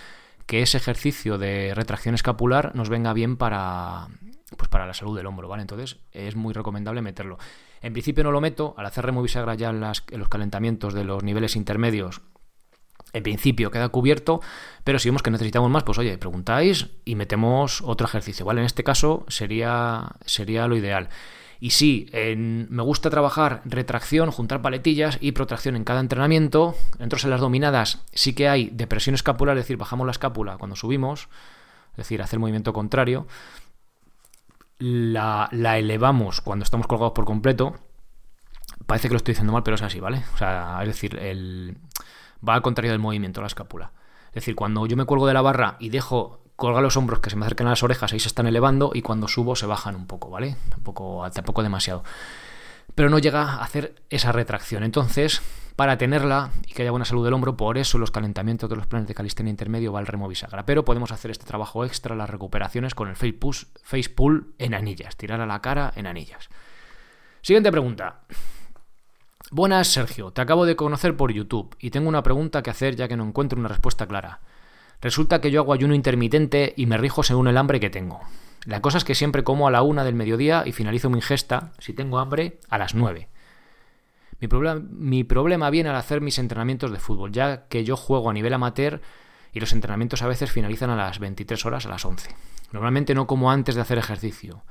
que 0.47 0.63
ese 0.63 0.79
ejercicio 0.79 1.39
de 1.39 1.73
retracción 1.75 2.15
escapular 2.15 2.75
nos 2.75 2.89
venga 2.89 3.13
bien 3.13 3.37
para, 3.37 4.09
pues 4.57 4.69
para 4.69 4.87
la 4.87 4.95
salud 4.95 5.17
del 5.17 5.27
hombro, 5.27 5.49
¿vale? 5.49 5.63
Entonces 5.63 5.99
es 6.13 6.37
muy 6.37 6.53
recomendable 6.53 7.03
meterlo. 7.03 7.39
En 7.83 7.93
principio 7.93 8.25
no 8.25 8.33
lo 8.33 8.41
meto, 8.41 8.75
al 8.77 8.87
hacer 8.87 9.07
remo 9.07 9.23
bisagra 9.23 9.55
ya 9.55 9.71
en, 9.71 9.81
los 9.81 10.29
calentamientos 10.29 10.95
de 10.95 11.05
los 11.05 11.23
niveles 11.23 11.57
intermedios, 11.57 12.21
en 13.13 13.23
principio 13.23 13.71
queda 13.71 13.89
cubierto, 13.89 14.41
pero 14.85 14.99
si 14.99 15.09
vemos 15.09 15.23
que 15.23 15.31
necesitamos 15.31 15.71
más, 15.71 15.83
pues 15.83 15.99
oye, 15.99 16.17
preguntáis 16.19 16.89
y 17.05 17.15
metemos 17.15 17.81
otro 17.81 18.07
ejercicio, 18.07 18.45
¿vale? 18.47 18.61
En 18.61 18.67
este 18.67 18.85
caso 18.85 19.25
sería, 19.29 20.13
sería 20.25 20.67
lo 20.67 20.77
ideal. 20.77 21.09
Y 21.61 21.71
sí, 21.71 22.09
me 22.37 22.83
gusta 22.83 23.11
trabajar 23.11 23.61
retracción, 23.67 24.31
juntar 24.31 24.63
paletillas 24.63 25.19
y 25.21 25.33
protracción 25.33 25.77
en 25.77 25.85
cada 25.85 26.01
entrenamiento. 26.01 26.75
Entonces 26.99 27.25
en 27.25 27.31
las 27.31 27.41
dominadas 27.41 28.03
sí 28.13 28.35
que 28.35 28.49
hay 28.49 28.71
depresión 28.71 29.15
escapular, 29.15 29.57
es 29.59 29.65
decir, 29.65 29.77
bajamos 29.77 30.07
la 30.07 30.13
escápula 30.13 30.57
cuando 30.57 30.75
subimos, 30.75 31.29
es 31.93 31.99
decir, 31.99 32.23
hacer 32.23 32.39
movimiento 32.39 32.73
contrario 32.73 33.27
la, 34.81 35.79
elevamos 35.79 36.41
cuando 36.41 36.65
estamos 36.65 36.87
colgados 36.87 37.13
por 37.13 37.25
completo. 37.25 37.75
Parece 38.87 39.09
que 39.09 39.15
lo 39.15 39.19
estoy 39.19 39.33
diciendo 39.33 39.53
mal, 39.53 39.63
pero 39.63 39.77
es 39.77 39.83
así, 39.83 40.01
¿vale? 40.01 40.25
O 40.35 40.39
sea, 40.39 40.79
es 40.81 40.89
decir, 40.89 41.17
el, 41.19 41.77
va 42.47 42.55
al 42.55 42.63
contrario 42.63 42.91
del 42.91 43.01
movimiento, 43.01 43.41
la 43.41 43.47
escápula. 43.47 43.93
Es 44.29 44.37
decir, 44.37 44.55
cuando 44.55 44.87
yo 44.87 44.97
me 44.97 45.05
cuelgo 45.05 45.27
de 45.27 45.35
la 45.35 45.43
barra 45.43 45.77
y 45.79 45.91
dejo 45.91 46.41
colgar 46.61 46.83
los 46.83 46.99
hombros 46.99 47.21
que 47.21 47.31
se 47.31 47.37
me 47.37 47.47
acerquen 47.47 47.67
a 47.69 47.71
las 47.71 47.83
orejas, 47.83 48.13
ahí 48.13 48.21
se 48.21 48.29
están 48.29 48.47
elevando 48.47 48.91
y 48.93 49.01
cuando 49.01 49.29
subo 49.29 49.57
se 49.57 49.65
bajan 49.65 49.97
un 49.97 50.07
poco, 50.07 50.29
¿vale? 50.29 50.57
Tampoco, 50.69 51.27
tampoco 51.33 51.63
demasiado. 51.63 52.05
Pero 52.95 53.09
no 53.09 53.19
llega 53.19 53.43
a 53.43 53.63
hacer 53.63 53.95
esa 54.11 54.31
retracción. 54.31 54.85
Entonces, 54.85 55.41
para 55.75 55.97
tenerla 55.97 56.51
y 56.67 56.75
que 56.75 56.83
haya 56.83 56.91
buena 56.91 57.07
salud 57.07 57.25
del 57.25 57.33
hombro, 57.33 57.57
por 57.57 57.79
eso 57.79 57.97
los 57.97 58.11
calentamientos 58.11 58.69
de 58.69 58.77
los 58.77 58.87
planes 58.87 59.09
de 59.09 59.15
calistenia 59.15 59.51
intermedio 59.51 59.91
va 59.91 60.01
el 60.01 60.07
remo 60.07 60.29
bisagra. 60.29 60.67
Pero 60.67 60.85
podemos 60.85 61.13
hacer 61.13 61.31
este 61.31 61.47
trabajo 61.47 61.83
extra, 61.87 62.15
las 62.15 62.29
recuperaciones, 62.29 62.95
con 62.95 63.09
el 63.09 63.17
face, 63.17 63.33
push, 63.33 63.65
face 63.83 64.11
pull 64.11 64.53
en 64.59 64.75
anillas, 64.75 65.17
tirar 65.17 65.41
a 65.41 65.47
la 65.47 65.63
cara 65.63 65.95
en 65.97 66.07
anillas. 66.07 66.51
Siguiente 67.41 67.71
pregunta. 67.71 68.21
Buenas, 69.51 69.89
Sergio. 69.89 70.31
Te 70.31 70.43
acabo 70.43 70.67
de 70.67 70.77
conocer 70.77 71.17
por 71.17 71.33
YouTube 71.33 71.75
y 71.81 71.89
tengo 71.89 72.11
una 72.11 72.23
pregunta 72.23 72.63
que 72.63 72.69
hacer 72.69 72.97
ya 72.97 73.09
que 73.09 73.17
no 73.17 73.25
encuentro 73.25 73.59
una 73.59 73.69
respuesta 73.69 74.07
clara. 74.07 74.41
Resulta 75.01 75.41
que 75.41 75.51
yo 75.51 75.61
hago 75.61 75.73
ayuno 75.73 75.95
intermitente 75.95 76.75
y 76.77 76.87
me 76.87 76.99
rijo 76.99 77.23
según 77.23 77.49
el 77.49 77.57
hambre 77.57 77.81
que 77.81 77.91
tengo. 77.91 78.21
La 78.67 78.83
cosa 78.83 78.99
es 78.99 79.05
que 79.05 79.15
siempre 79.15 79.45
como 79.45 79.67
a 79.67 79.71
la 79.71 79.83
una 79.83 80.05
del 80.05 80.15
mediodía 80.15 80.65
y 80.67 80.73
finalizo 80.73 81.09
mi 81.09 81.17
ingesta, 81.17 81.73
si 81.79 81.95
tengo 81.95 82.19
hambre, 82.19 82.59
a 82.69 82.77
las 82.77 82.95
nueve. 82.95 83.29
Mi, 84.39 84.49
problema, 84.49 84.83
mi 84.91 85.25
problema 85.25 85.71
viene 85.71 85.89
al 85.91 85.97
hacer 85.97 86.21
mis 86.21 86.39
entrenamientos 86.39 86.91
de 86.91 86.99
fútbol, 86.99 87.33
ya 87.33 87.67
que 87.69 87.85
yo 87.85 87.97
juego 87.97 88.31
a 88.31 88.35
nivel 88.35 88.53
amateur 88.53 89.01
y 89.53 89.61
los 89.61 89.73
entrenamientos 89.73 90.23
a 90.23 90.29
veces 90.29 90.51
finalizan 90.51 90.91
a 90.91 90.97
las 90.97 91.19
23 91.19 91.65
horas, 91.67 91.87
a 91.87 91.89
las 91.89 92.05
11. 92.05 92.35
Normalmente 92.73 93.15
no 93.15 93.27
como 93.27 93.51
antes 93.51 93.75
de 93.75 93.81
hacer 93.81 93.99
ejercicio, 93.99 94.63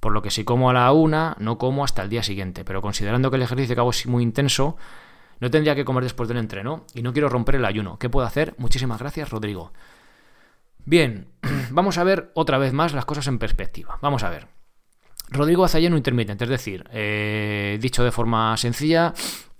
por 0.00 0.12
lo 0.12 0.22
que 0.22 0.30
si 0.30 0.44
como 0.44 0.70
a 0.70 0.72
la 0.72 0.92
una, 0.92 1.36
no 1.38 1.58
como 1.58 1.84
hasta 1.84 2.02
el 2.02 2.10
día 2.10 2.22
siguiente, 2.22 2.64
pero 2.64 2.82
considerando 2.82 3.30
que 3.30 3.36
el 3.36 3.42
ejercicio 3.42 3.74
que 3.74 3.80
hago 3.80 3.90
es 3.90 4.06
muy 4.06 4.22
intenso, 4.22 4.76
no 5.40 5.50
tendría 5.50 5.74
que 5.74 5.84
comer 5.84 6.04
después 6.04 6.28
del 6.28 6.38
entreno 6.38 6.84
y 6.94 7.02
no 7.02 7.12
quiero 7.12 7.28
romper 7.28 7.56
el 7.56 7.64
ayuno. 7.64 7.98
¿Qué 7.98 8.08
puedo 8.08 8.26
hacer? 8.26 8.54
Muchísimas 8.58 8.98
gracias, 8.98 9.30
Rodrigo. 9.30 9.72
Bien, 10.84 11.26
vamos 11.70 11.98
a 11.98 12.04
ver 12.04 12.30
otra 12.34 12.58
vez 12.58 12.72
más 12.72 12.92
las 12.92 13.04
cosas 13.04 13.26
en 13.26 13.38
perspectiva. 13.38 13.98
Vamos 14.00 14.22
a 14.22 14.30
ver. 14.30 14.48
Rodrigo 15.28 15.64
hace 15.64 15.78
ayuno 15.78 15.96
intermitente, 15.96 16.44
es 16.44 16.50
decir, 16.50 16.88
eh, 16.92 17.78
dicho 17.80 18.04
de 18.04 18.12
forma 18.12 18.56
sencilla, 18.56 19.12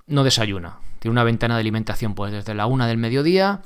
no 0.06 0.22
desayuna. 0.22 0.78
Tiene 1.00 1.12
una 1.12 1.24
ventana 1.24 1.54
de 1.54 1.60
alimentación 1.60 2.14
pues 2.14 2.32
desde 2.32 2.54
la 2.54 2.66
una 2.66 2.86
del 2.86 2.98
mediodía, 2.98 3.62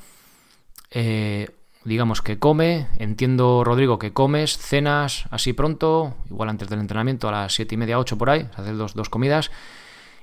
eh, 0.90 1.50
digamos 1.84 2.22
que 2.22 2.38
come, 2.38 2.88
entiendo 2.96 3.62
Rodrigo 3.64 3.98
que 3.98 4.12
comes, 4.12 4.56
cenas 4.56 5.26
así 5.30 5.52
pronto, 5.52 6.16
igual 6.30 6.48
antes 6.48 6.68
del 6.68 6.80
entrenamiento 6.80 7.28
a 7.28 7.32
las 7.32 7.54
7 7.54 7.74
y 7.74 7.78
media, 7.78 7.98
8 7.98 8.18
por 8.18 8.30
ahí, 8.30 8.48
hacer 8.56 8.76
dos, 8.76 8.94
dos 8.94 9.10
comidas, 9.10 9.50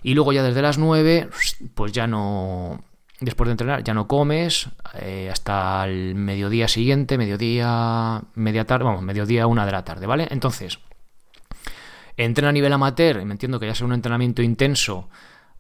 y 0.04 0.13
luego 0.13 0.34
ya 0.34 0.44
desde 0.44 0.62
las 0.62 0.77
9, 0.77 1.30
pues 1.74 1.92
ya 1.92 2.08
no, 2.08 2.84
después 3.20 3.48
de 3.48 3.51
entrenar, 3.51 3.84
ya 3.84 3.94
no 3.94 4.08
comes 4.08 4.70
eh, 5.00 5.30
hasta 5.32 5.86
el 5.86 6.16
mediodía 6.16 6.68
siguiente, 6.68 7.18
mediodía, 7.18 8.22
media 8.36 8.66
tarde, 8.66 8.86
vamos, 8.86 9.01
mediodía, 9.01 9.48
una 9.48 9.66
de 9.66 9.72
la 9.72 9.84
tarde, 9.84 10.06
¿vale? 10.06 10.27
Entonces, 10.30 10.80
entrena 12.16 12.50
a 12.50 12.54
nivel 12.54 12.74
amateur, 12.74 13.24
me 13.25 13.34
entiendo 13.34 13.60
que 13.60 13.68
ya 13.68 13.75
sea 13.75 13.88
un 13.88 13.94
entrenamiento 13.94 14.42
intenso, 14.42 15.10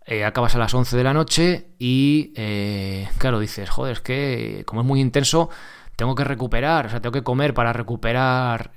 eh, 0.05 0.23
acabas 0.23 0.55
a 0.55 0.59
las 0.59 0.73
11 0.73 0.95
de 0.95 1.03
la 1.03 1.13
noche 1.13 1.67
y, 1.79 2.31
eh, 2.35 3.09
claro, 3.17 3.39
dices, 3.39 3.69
joder, 3.69 3.93
es 3.93 4.01
que 4.01 4.63
como 4.65 4.81
es 4.81 4.87
muy 4.87 5.01
intenso, 5.01 5.49
tengo 5.97 6.15
que 6.15 6.23
recuperar, 6.23 6.85
o 6.85 6.89
sea, 6.89 7.01
tengo 7.01 7.11
que 7.11 7.23
comer 7.23 7.53
para 7.53 7.73
recuperar 7.73 8.71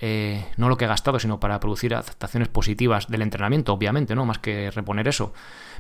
no 0.56 0.68
lo 0.68 0.76
que 0.76 0.86
he 0.86 0.88
gastado, 0.88 1.20
sino 1.20 1.38
para 1.38 1.60
producir 1.60 1.94
adaptaciones 1.94 2.48
positivas 2.48 3.06
del 3.06 3.22
entrenamiento, 3.22 3.72
obviamente, 3.72 4.16
¿no? 4.16 4.26
Más 4.26 4.38
que 4.38 4.72
reponer 4.72 5.06
eso. 5.06 5.32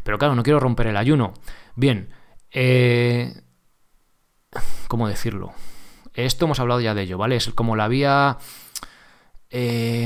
Pero 0.04 0.18
claro, 0.18 0.36
no 0.36 0.44
quiero 0.44 0.60
romper 0.60 0.86
el 0.86 0.96
ayuno. 0.96 1.34
Bien, 1.74 2.10
eh, 2.52 3.42
¿Cómo 4.88 5.08
decirlo? 5.08 5.52
Esto 6.14 6.46
hemos 6.46 6.58
hablado 6.60 6.80
ya 6.80 6.94
de 6.94 7.02
ello, 7.02 7.18
¿vale? 7.18 7.36
Es 7.36 7.48
como 7.50 7.76
la 7.76 7.88
vía... 7.88 8.38
Eh, 9.52 10.04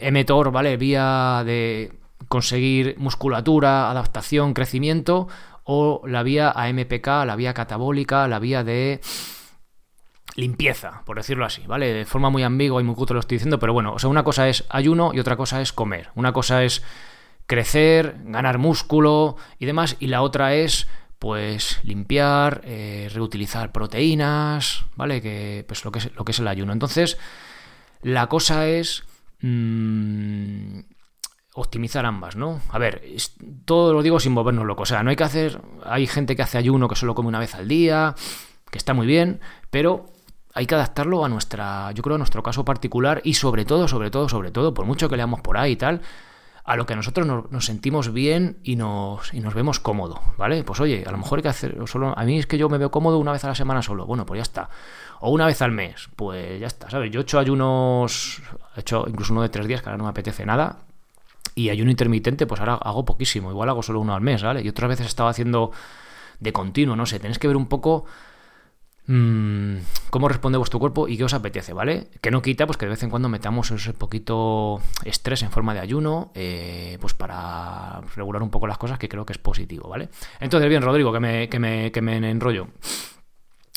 emetor, 0.00 0.50
¿vale? 0.50 0.76
Vía 0.76 1.42
de 1.44 1.92
conseguir 2.28 2.96
musculatura, 2.98 3.90
adaptación, 3.90 4.54
crecimiento, 4.54 5.28
o 5.64 6.02
la 6.06 6.22
vía 6.22 6.50
AMPK, 6.50 7.06
la 7.26 7.36
vía 7.36 7.52
catabólica, 7.54 8.26
la 8.26 8.38
vía 8.38 8.64
de 8.64 9.00
limpieza, 10.38 11.02
por 11.04 11.16
decirlo 11.16 11.44
así, 11.44 11.62
¿vale? 11.66 11.92
De 11.92 12.04
forma 12.04 12.30
muy 12.30 12.44
ambigua 12.44 12.80
y 12.80 12.84
muy 12.84 12.94
cutre 12.94 13.14
lo 13.14 13.20
estoy 13.20 13.36
diciendo, 13.36 13.58
pero 13.58 13.72
bueno, 13.72 13.94
o 13.94 13.98
sea, 13.98 14.08
una 14.08 14.22
cosa 14.22 14.48
es 14.48 14.64
ayuno 14.68 15.10
y 15.12 15.18
otra 15.18 15.36
cosa 15.36 15.60
es 15.60 15.72
comer. 15.72 16.10
Una 16.14 16.32
cosa 16.32 16.62
es 16.62 16.84
crecer, 17.46 18.14
ganar 18.24 18.58
músculo 18.58 19.36
y 19.58 19.66
demás. 19.66 19.96
Y 19.98 20.06
la 20.06 20.22
otra 20.22 20.54
es, 20.54 20.86
pues, 21.18 21.80
limpiar, 21.82 22.60
eh, 22.64 23.10
reutilizar 23.12 23.72
proteínas, 23.72 24.84
¿vale? 24.94 25.20
Que, 25.20 25.64
pues, 25.66 25.84
lo 25.84 25.90
que, 25.90 25.98
es, 25.98 26.14
lo 26.14 26.24
que 26.24 26.30
es 26.30 26.38
el 26.38 26.46
ayuno. 26.46 26.72
Entonces, 26.72 27.18
la 28.02 28.28
cosa 28.28 28.68
es... 28.68 29.04
Mm, 29.40 30.80
optimizar 31.54 32.06
ambas, 32.06 32.36
¿no? 32.36 32.60
A 32.68 32.78
ver, 32.78 33.02
todo 33.64 33.92
lo 33.92 34.02
digo 34.02 34.20
sin 34.20 34.32
volvernos 34.32 34.64
locos. 34.64 34.88
O 34.88 34.94
sea, 34.94 35.02
no 35.02 35.10
hay 35.10 35.16
que 35.16 35.24
hacer. 35.24 35.60
Hay 35.84 36.06
gente 36.06 36.36
que 36.36 36.42
hace 36.42 36.58
ayuno 36.58 36.86
que 36.86 36.94
solo 36.94 37.16
come 37.16 37.28
una 37.28 37.40
vez 37.40 37.56
al 37.56 37.66
día, 37.66 38.14
que 38.70 38.78
está 38.78 38.94
muy 38.94 39.08
bien, 39.08 39.40
pero 39.70 40.06
hay 40.58 40.66
que 40.66 40.74
adaptarlo 40.74 41.24
a 41.24 41.28
nuestra, 41.28 41.92
yo 41.92 42.02
creo, 42.02 42.16
a 42.16 42.18
nuestro 42.18 42.42
caso 42.42 42.64
particular 42.64 43.20
y 43.22 43.34
sobre 43.34 43.64
todo, 43.64 43.86
sobre 43.86 44.10
todo, 44.10 44.28
sobre 44.28 44.50
todo, 44.50 44.74
por 44.74 44.86
mucho 44.86 45.08
que 45.08 45.16
leamos 45.16 45.40
por 45.40 45.56
ahí 45.56 45.72
y 45.72 45.76
tal, 45.76 46.00
a 46.64 46.74
lo 46.74 46.84
que 46.84 46.96
nosotros 46.96 47.28
nos, 47.48 47.64
sentimos 47.64 48.12
bien 48.12 48.58
y 48.64 48.74
nos, 48.74 49.32
y 49.32 49.38
nos 49.38 49.54
vemos 49.54 49.78
cómodo, 49.78 50.20
¿vale? 50.36 50.64
Pues 50.64 50.80
oye, 50.80 51.04
a 51.06 51.12
lo 51.12 51.18
mejor 51.18 51.38
hay 51.38 51.42
que 51.44 51.48
hacer 51.48 51.78
solo... 51.86 52.12
A 52.18 52.24
mí 52.24 52.40
es 52.40 52.48
que 52.48 52.58
yo 52.58 52.68
me 52.68 52.76
veo 52.76 52.90
cómodo 52.90 53.18
una 53.18 53.30
vez 53.30 53.44
a 53.44 53.46
la 53.46 53.54
semana 53.54 53.82
solo, 53.82 54.04
bueno, 54.04 54.26
pues 54.26 54.38
ya 54.38 54.42
está. 54.42 54.68
O 55.20 55.30
una 55.30 55.46
vez 55.46 55.62
al 55.62 55.70
mes, 55.70 56.08
pues 56.16 56.58
ya 56.58 56.66
está, 56.66 56.90
¿sabes? 56.90 57.12
Yo 57.12 57.20
he 57.20 57.22
hecho 57.22 57.38
ayunos, 57.38 58.42
he 58.76 58.80
hecho 58.80 59.04
incluso 59.06 59.34
uno 59.34 59.42
de 59.42 59.50
tres 59.50 59.68
días, 59.68 59.80
que 59.80 59.90
ahora 59.90 59.98
no 59.98 60.04
me 60.04 60.10
apetece 60.10 60.44
nada, 60.44 60.78
y 61.54 61.70
ayuno 61.70 61.92
intermitente, 61.92 62.48
pues 62.48 62.60
ahora 62.60 62.74
hago 62.74 63.04
poquísimo, 63.04 63.52
igual 63.52 63.68
hago 63.68 63.84
solo 63.84 64.00
uno 64.00 64.12
al 64.12 64.22
mes, 64.22 64.42
¿vale? 64.42 64.62
Y 64.62 64.68
otras 64.68 64.88
veces 64.88 65.06
estaba 65.06 65.30
haciendo 65.30 65.70
de 66.40 66.52
continuo, 66.52 66.96
no 66.96 67.06
sé, 67.06 67.20
tenéis 67.20 67.38
que 67.38 67.46
ver 67.46 67.56
un 67.56 67.68
poco 67.68 68.06
Mm, 69.10 69.78
cómo 70.10 70.28
responde 70.28 70.58
vuestro 70.58 70.78
cuerpo 70.78 71.08
y 71.08 71.16
qué 71.16 71.24
os 71.24 71.32
apetece, 71.32 71.72
¿vale? 71.72 72.08
Que 72.20 72.30
no 72.30 72.42
quita 72.42 72.66
pues 72.66 72.76
que 72.76 72.84
de 72.84 72.90
vez 72.90 73.02
en 73.02 73.08
cuando 73.08 73.30
metamos 73.30 73.70
ese 73.70 73.94
poquito 73.94 74.82
estrés 75.02 75.42
en 75.42 75.50
forma 75.50 75.72
de 75.72 75.80
ayuno, 75.80 76.30
eh, 76.34 76.98
pues 77.00 77.14
para 77.14 78.02
regular 78.14 78.42
un 78.42 78.50
poco 78.50 78.66
las 78.66 78.76
cosas 78.76 78.98
que 78.98 79.08
creo 79.08 79.24
que 79.24 79.32
es 79.32 79.38
positivo, 79.38 79.88
¿vale? 79.88 80.10
Entonces, 80.40 80.68
bien, 80.68 80.82
Rodrigo, 80.82 81.10
que 81.10 81.20
me, 81.20 81.48
que 81.48 81.58
me, 81.58 81.90
que 81.90 82.02
me 82.02 82.16
enrollo. 82.30 82.68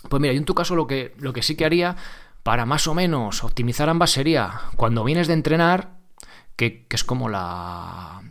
Pues 0.10 0.22
mira, 0.22 0.34
yo 0.34 0.40
en 0.40 0.46
tu 0.46 0.54
caso 0.54 0.76
lo 0.76 0.86
que, 0.86 1.16
lo 1.20 1.32
que 1.32 1.44
sí 1.44 1.56
que 1.56 1.64
haría 1.64 1.96
para 2.44 2.66
más 2.66 2.88
o 2.88 2.94
menos 2.94 3.46
optimizar 3.46 3.88
ambas 3.88 4.12
sería 4.12 4.62
cuando 4.76 5.06
vienes 5.06 5.28
de 5.28 5.34
entrenar, 5.36 5.91
que, 6.58 6.88
que 6.88 6.96
es 6.98 7.06
como 7.06 7.30
la 7.30 8.22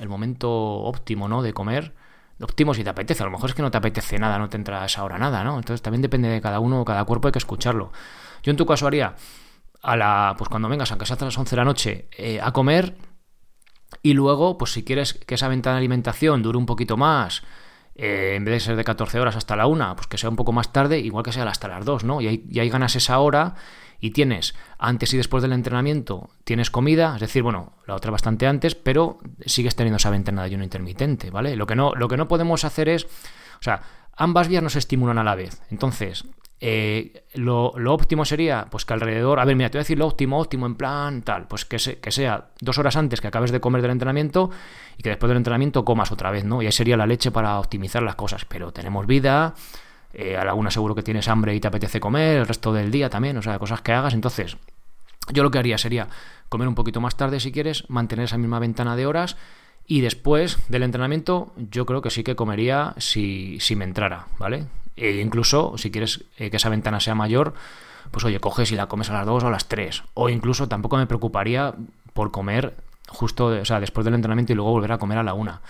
el 0.00 0.08
momento 0.08 0.50
óptimo, 0.50 1.28
¿no? 1.28 1.42
De 1.42 1.52
comer, 1.52 1.94
óptimo 2.40 2.74
si 2.74 2.84
te 2.84 2.90
apetece. 2.90 3.22
A 3.22 3.26
lo 3.26 3.32
mejor 3.32 3.50
es 3.50 3.54
que 3.54 3.62
no 3.62 3.70
te 3.70 3.78
apetece 3.78 4.18
nada, 4.18 4.38
no 4.38 4.48
te 4.48 4.56
entra 4.56 4.82
a 4.82 4.86
esa 4.86 5.04
hora 5.04 5.18
nada, 5.18 5.44
¿no? 5.44 5.56
Entonces 5.56 5.82
también 5.82 6.02
depende 6.02 6.28
de 6.28 6.40
cada 6.40 6.60
uno, 6.60 6.84
cada 6.84 7.04
cuerpo 7.04 7.28
hay 7.28 7.32
que 7.32 7.38
escucharlo. 7.38 7.92
Yo 8.42 8.50
en 8.50 8.56
tu 8.56 8.66
caso 8.66 8.86
haría 8.86 9.14
a 9.82 9.96
la, 9.96 10.34
pues 10.36 10.48
cuando 10.48 10.68
vengas, 10.68 10.90
aunque 10.90 11.06
sea 11.06 11.16
a 11.20 11.24
las 11.24 11.36
11 11.36 11.50
de 11.50 11.56
la 11.56 11.64
noche, 11.64 12.08
eh, 12.16 12.40
a 12.40 12.52
comer 12.52 12.96
y 14.02 14.14
luego, 14.14 14.56
pues 14.56 14.72
si 14.72 14.84
quieres 14.84 15.14
que 15.14 15.34
esa 15.34 15.48
ventana 15.48 15.74
de 15.74 15.78
alimentación 15.78 16.42
dure 16.42 16.58
un 16.58 16.66
poquito 16.66 16.96
más, 16.96 17.42
eh, 17.94 18.34
en 18.36 18.44
vez 18.44 18.54
de 18.54 18.60
ser 18.60 18.76
de 18.76 18.84
14 18.84 19.20
horas 19.20 19.36
hasta 19.36 19.56
la 19.56 19.66
1, 19.66 19.96
pues 19.96 20.06
que 20.06 20.16
sea 20.16 20.30
un 20.30 20.36
poco 20.36 20.52
más 20.52 20.72
tarde, 20.72 20.98
igual 20.98 21.24
que 21.24 21.32
sea 21.32 21.44
hasta 21.44 21.68
las 21.68 21.84
2, 21.84 22.04
¿no? 22.04 22.20
Y 22.20 22.58
ahí 22.58 22.70
ganas 22.70 22.96
esa 22.96 23.18
hora 23.18 23.56
y 24.00 24.10
tienes 24.10 24.54
antes 24.78 25.12
y 25.14 25.16
después 25.16 25.42
del 25.42 25.52
entrenamiento, 25.52 26.30
tienes 26.44 26.70
comida, 26.70 27.14
es 27.14 27.20
decir, 27.20 27.42
bueno, 27.42 27.74
la 27.86 27.94
otra 27.94 28.10
bastante 28.10 28.46
antes, 28.46 28.74
pero 28.74 29.18
sigues 29.44 29.76
teniendo 29.76 29.98
esa 29.98 30.10
ventana 30.10 30.42
de 30.42 30.46
ayuno 30.46 30.64
intermitente, 30.64 31.30
¿vale? 31.30 31.56
Lo 31.56 31.66
que 31.66 31.76
no, 31.76 31.92
lo 31.94 32.08
que 32.08 32.16
no 32.16 32.28
podemos 32.28 32.64
hacer 32.64 32.88
es, 32.88 33.04
o 33.04 33.62
sea, 33.62 33.82
ambas 34.16 34.48
vías 34.48 34.62
nos 34.62 34.76
estimulan 34.76 35.18
a 35.18 35.24
la 35.24 35.34
vez. 35.34 35.62
Entonces, 35.70 36.24
eh, 36.62 37.24
lo, 37.34 37.72
óptimo 37.72 38.26
sería, 38.26 38.66
pues 38.70 38.84
que 38.84 38.92
alrededor, 38.92 39.40
a 39.40 39.46
ver, 39.46 39.56
mira, 39.56 39.70
te 39.70 39.78
voy 39.78 39.80
a 39.80 39.84
decir 39.84 39.98
lo 39.98 40.06
óptimo, 40.06 40.38
óptimo 40.38 40.66
en 40.66 40.74
plan 40.74 41.22
tal, 41.22 41.48
pues 41.48 41.64
que, 41.64 41.78
que 41.78 42.10
sea 42.10 42.50
dos 42.60 42.76
horas 42.76 42.96
antes 42.96 43.20
que 43.20 43.28
acabes 43.28 43.50
de 43.50 43.60
comer 43.60 43.80
del 43.80 43.92
entrenamiento 43.92 44.50
y 44.98 45.02
que 45.02 45.08
después 45.08 45.28
del 45.28 45.38
entrenamiento 45.38 45.86
comas 45.86 46.12
otra 46.12 46.30
vez, 46.30 46.44
¿no? 46.44 46.60
Y 46.60 46.66
ahí 46.66 46.72
sería 46.72 46.98
la 46.98 47.06
leche 47.06 47.30
para 47.30 47.58
optimizar 47.58 48.02
las 48.02 48.14
cosas, 48.14 48.44
pero 48.44 48.72
tenemos 48.72 49.06
vida, 49.06 49.54
eh, 50.12 50.36
a 50.36 50.44
la 50.44 50.54
una 50.54 50.70
seguro 50.70 50.94
que 50.94 51.02
tienes 51.02 51.28
hambre 51.28 51.54
y 51.54 51.60
te 51.60 51.68
apetece 51.68 52.00
comer, 52.00 52.38
el 52.38 52.46
resto 52.46 52.72
del 52.72 52.90
día 52.90 53.10
también, 53.10 53.36
o 53.36 53.42
sea, 53.42 53.58
cosas 53.58 53.82
que 53.82 53.92
hagas. 53.92 54.14
Entonces, 54.14 54.56
yo 55.32 55.42
lo 55.42 55.50
que 55.50 55.58
haría 55.58 55.78
sería 55.78 56.08
comer 56.48 56.68
un 56.68 56.74
poquito 56.74 57.00
más 57.00 57.16
tarde 57.16 57.40
si 57.40 57.52
quieres, 57.52 57.88
mantener 57.88 58.24
esa 58.24 58.38
misma 58.38 58.58
ventana 58.58 58.96
de 58.96 59.06
horas 59.06 59.36
y 59.86 60.00
después 60.00 60.58
del 60.68 60.82
entrenamiento 60.82 61.52
yo 61.56 61.86
creo 61.86 62.02
que 62.02 62.10
sí 62.10 62.22
que 62.22 62.36
comería 62.36 62.94
si, 62.98 63.58
si 63.60 63.76
me 63.76 63.84
entrara, 63.84 64.26
¿vale? 64.38 64.66
E 64.96 65.20
incluso 65.20 65.78
si 65.78 65.90
quieres 65.90 66.24
eh, 66.36 66.50
que 66.50 66.56
esa 66.56 66.68
ventana 66.68 67.00
sea 67.00 67.14
mayor, 67.14 67.54
pues 68.10 68.24
oye, 68.24 68.40
coges 68.40 68.70
y 68.72 68.76
la 68.76 68.86
comes 68.86 69.10
a 69.10 69.14
las 69.14 69.26
2 69.26 69.44
o 69.44 69.46
a 69.46 69.50
las 69.50 69.68
3. 69.68 70.02
O 70.14 70.28
incluso 70.28 70.68
tampoco 70.68 70.96
me 70.96 71.06
preocuparía 71.06 71.74
por 72.12 72.30
comer 72.30 72.76
justo, 73.08 73.46
o 73.46 73.64
sea, 73.64 73.80
después 73.80 74.04
del 74.04 74.14
entrenamiento 74.14 74.52
y 74.52 74.56
luego 74.56 74.70
volver 74.70 74.92
a 74.92 74.98
comer 74.98 75.18
a 75.18 75.22
la 75.22 75.34
1. 75.34 75.60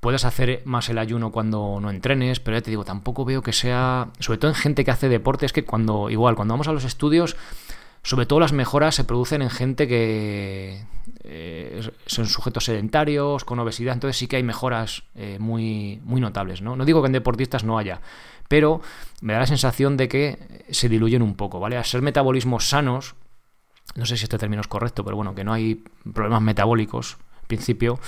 Puedes 0.00 0.24
hacer 0.24 0.62
más 0.64 0.88
el 0.88 0.98
ayuno 0.98 1.32
cuando 1.32 1.78
no 1.80 1.90
entrenes, 1.90 2.40
pero 2.40 2.56
ya 2.56 2.62
te 2.62 2.70
digo, 2.70 2.84
tampoco 2.84 3.24
veo 3.24 3.42
que 3.42 3.52
sea, 3.52 4.08
sobre 4.20 4.38
todo 4.38 4.50
en 4.50 4.54
gente 4.54 4.84
que 4.84 4.90
hace 4.90 5.08
deporte, 5.08 5.46
es 5.46 5.52
que 5.52 5.64
cuando, 5.64 6.08
igual, 6.10 6.36
cuando 6.36 6.54
vamos 6.54 6.68
a 6.68 6.72
los 6.72 6.84
estudios, 6.84 7.36
sobre 8.02 8.26
todo 8.26 8.40
las 8.40 8.52
mejoras 8.52 8.94
se 8.94 9.04
producen 9.04 9.42
en 9.42 9.50
gente 9.50 9.88
que 9.88 10.84
eh, 11.24 11.90
son 12.06 12.26
sujetos 12.26 12.64
sedentarios, 12.64 13.44
con 13.44 13.58
obesidad, 13.58 13.94
entonces 13.94 14.16
sí 14.16 14.28
que 14.28 14.36
hay 14.36 14.42
mejoras 14.42 15.02
eh, 15.14 15.38
muy, 15.40 16.00
muy 16.04 16.20
notables, 16.20 16.62
¿no? 16.62 16.76
No 16.76 16.84
digo 16.84 17.02
que 17.02 17.06
en 17.06 17.12
deportistas 17.12 17.64
no 17.64 17.76
haya, 17.76 18.00
pero 18.46 18.80
me 19.20 19.32
da 19.32 19.40
la 19.40 19.46
sensación 19.46 19.96
de 19.96 20.08
que 20.08 20.64
se 20.70 20.88
diluyen 20.88 21.22
un 21.22 21.34
poco, 21.34 21.60
¿vale? 21.60 21.76
A 21.76 21.84
ser 21.84 22.02
metabolismos 22.02 22.68
sanos, 22.68 23.14
no 23.94 24.06
sé 24.06 24.16
si 24.16 24.24
este 24.24 24.38
término 24.38 24.60
es 24.60 24.68
correcto, 24.68 25.04
pero 25.04 25.16
bueno, 25.16 25.34
que 25.34 25.44
no 25.44 25.52
hay 25.52 25.82
problemas 26.14 26.42
metabólicos, 26.42 27.18
en 27.42 27.46
principio, 27.48 27.98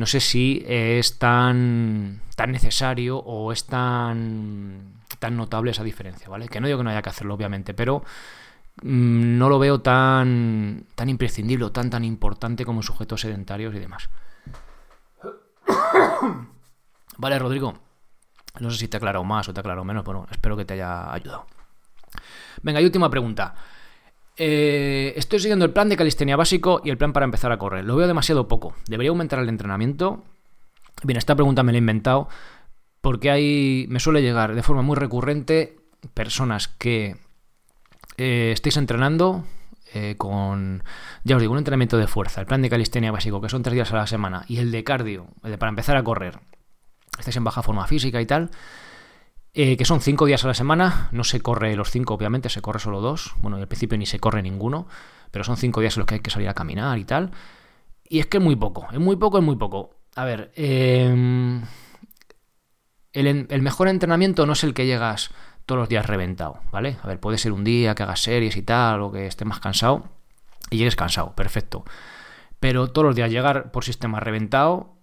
no 0.00 0.06
sé 0.06 0.20
si 0.20 0.64
es 0.66 1.18
tan, 1.18 2.22
tan 2.34 2.52
necesario 2.52 3.18
o 3.18 3.52
es 3.52 3.66
tan, 3.66 4.94
tan 5.18 5.36
notable 5.36 5.72
esa 5.72 5.84
diferencia, 5.84 6.26
¿vale? 6.30 6.48
Que 6.48 6.58
no 6.58 6.68
digo 6.68 6.78
que 6.78 6.84
no 6.84 6.88
haya 6.88 7.02
que 7.02 7.10
hacerlo, 7.10 7.34
obviamente, 7.34 7.74
pero 7.74 8.02
mm, 8.82 9.36
no 9.36 9.50
lo 9.50 9.58
veo 9.58 9.82
tan, 9.82 10.86
tan 10.94 11.10
imprescindible 11.10 11.66
o 11.66 11.70
tan, 11.70 11.90
tan 11.90 12.02
importante 12.04 12.64
como 12.64 12.82
sujetos 12.82 13.20
sedentarios 13.20 13.74
y 13.74 13.78
demás. 13.78 14.08
Vale, 17.18 17.38
Rodrigo. 17.38 17.78
No 18.58 18.70
sé 18.70 18.78
si 18.78 18.88
te 18.88 18.96
ha 18.96 19.00
aclarado 19.00 19.24
más 19.24 19.50
o 19.50 19.52
te 19.52 19.60
ha 19.60 19.62
aclarado 19.62 19.84
menos, 19.84 20.02
pero 20.02 20.26
espero 20.30 20.56
que 20.56 20.64
te 20.64 20.72
haya 20.72 21.12
ayudado. 21.12 21.46
Venga, 22.62 22.80
y 22.80 22.86
última 22.86 23.10
pregunta. 23.10 23.54
Eh, 24.42 25.12
estoy 25.16 25.38
siguiendo 25.38 25.66
el 25.66 25.72
plan 25.74 25.90
de 25.90 25.98
calistenia 25.98 26.34
básico 26.34 26.80
y 26.82 26.88
el 26.88 26.96
plan 26.96 27.12
para 27.12 27.24
empezar 27.24 27.52
a 27.52 27.58
correr. 27.58 27.84
Lo 27.84 27.94
veo 27.94 28.06
demasiado 28.06 28.48
poco. 28.48 28.74
¿Debería 28.88 29.10
aumentar 29.10 29.38
el 29.38 29.50
entrenamiento? 29.50 30.24
Bien, 31.02 31.18
esta 31.18 31.34
pregunta 31.34 31.62
me 31.62 31.72
la 31.72 31.76
he 31.76 31.80
inventado 31.80 32.26
porque 33.02 33.30
hay, 33.30 33.84
me 33.90 34.00
suele 34.00 34.22
llegar 34.22 34.54
de 34.54 34.62
forma 34.62 34.80
muy 34.80 34.96
recurrente 34.96 35.76
personas 36.14 36.68
que 36.68 37.18
eh, 38.16 38.52
estáis 38.54 38.78
entrenando 38.78 39.44
eh, 39.92 40.14
con, 40.16 40.84
ya 41.22 41.36
os 41.36 41.42
digo, 41.42 41.52
un 41.52 41.58
entrenamiento 41.58 41.98
de 41.98 42.06
fuerza, 42.06 42.40
el 42.40 42.46
plan 42.46 42.62
de 42.62 42.70
calistenia 42.70 43.12
básico, 43.12 43.42
que 43.42 43.50
son 43.50 43.62
tres 43.62 43.74
días 43.74 43.92
a 43.92 43.96
la 43.96 44.06
semana, 44.06 44.46
y 44.48 44.56
el 44.56 44.70
de 44.70 44.84
cardio, 44.84 45.26
el 45.44 45.50
de 45.50 45.58
para 45.58 45.68
empezar 45.68 45.98
a 45.98 46.02
correr. 46.02 46.38
Estáis 47.18 47.36
en 47.36 47.44
baja 47.44 47.62
forma 47.62 47.86
física 47.86 48.22
y 48.22 48.26
tal. 48.26 48.50
Eh, 49.52 49.76
que 49.76 49.84
son 49.84 50.00
cinco 50.00 50.26
días 50.26 50.44
a 50.44 50.48
la 50.48 50.54
semana, 50.54 51.08
no 51.12 51.24
se 51.24 51.40
corre 51.40 51.74
los 51.74 51.90
cinco, 51.90 52.14
obviamente, 52.14 52.48
se 52.48 52.62
corre 52.62 52.78
solo 52.78 53.00
dos, 53.00 53.34
bueno, 53.38 53.56
al 53.56 53.66
principio 53.66 53.98
ni 53.98 54.06
se 54.06 54.20
corre 54.20 54.42
ninguno, 54.42 54.86
pero 55.30 55.44
son 55.44 55.56
cinco 55.56 55.80
días 55.80 55.96
en 55.96 56.00
los 56.00 56.06
que 56.06 56.14
hay 56.14 56.20
que 56.20 56.30
salir 56.30 56.48
a 56.48 56.54
caminar 56.54 56.98
y 56.98 57.04
tal, 57.04 57.32
y 58.04 58.20
es 58.20 58.26
que 58.26 58.38
es 58.38 58.42
muy 58.42 58.56
poco, 58.56 58.86
es 58.92 58.98
muy 58.98 59.16
poco, 59.16 59.38
es 59.38 59.44
muy 59.44 59.56
poco. 59.56 59.96
A 60.14 60.24
ver, 60.24 60.52
em, 60.54 61.62
el, 63.12 63.46
el 63.48 63.62
mejor 63.62 63.88
entrenamiento 63.88 64.46
no 64.46 64.52
es 64.52 64.64
el 64.64 64.74
que 64.74 64.86
llegas 64.86 65.30
todos 65.66 65.80
los 65.80 65.88
días 65.88 66.06
reventado, 66.06 66.60
¿vale? 66.70 66.98
A 67.02 67.06
ver, 67.06 67.20
puede 67.20 67.38
ser 67.38 67.52
un 67.52 67.64
día 67.64 67.94
que 67.94 68.02
hagas 68.02 68.20
series 68.20 68.56
y 68.56 68.62
tal, 68.62 69.02
o 69.02 69.12
que 69.12 69.26
estés 69.26 69.46
más 69.46 69.60
cansado, 69.60 70.08
y 70.70 70.78
llegues 70.78 70.96
cansado, 70.96 71.34
perfecto. 71.34 71.84
Pero 72.60 72.88
todos 72.88 73.06
los 73.06 73.16
días 73.16 73.30
llegar 73.30 73.72
por 73.72 73.84
sistema 73.84 74.20
reventado 74.20 74.96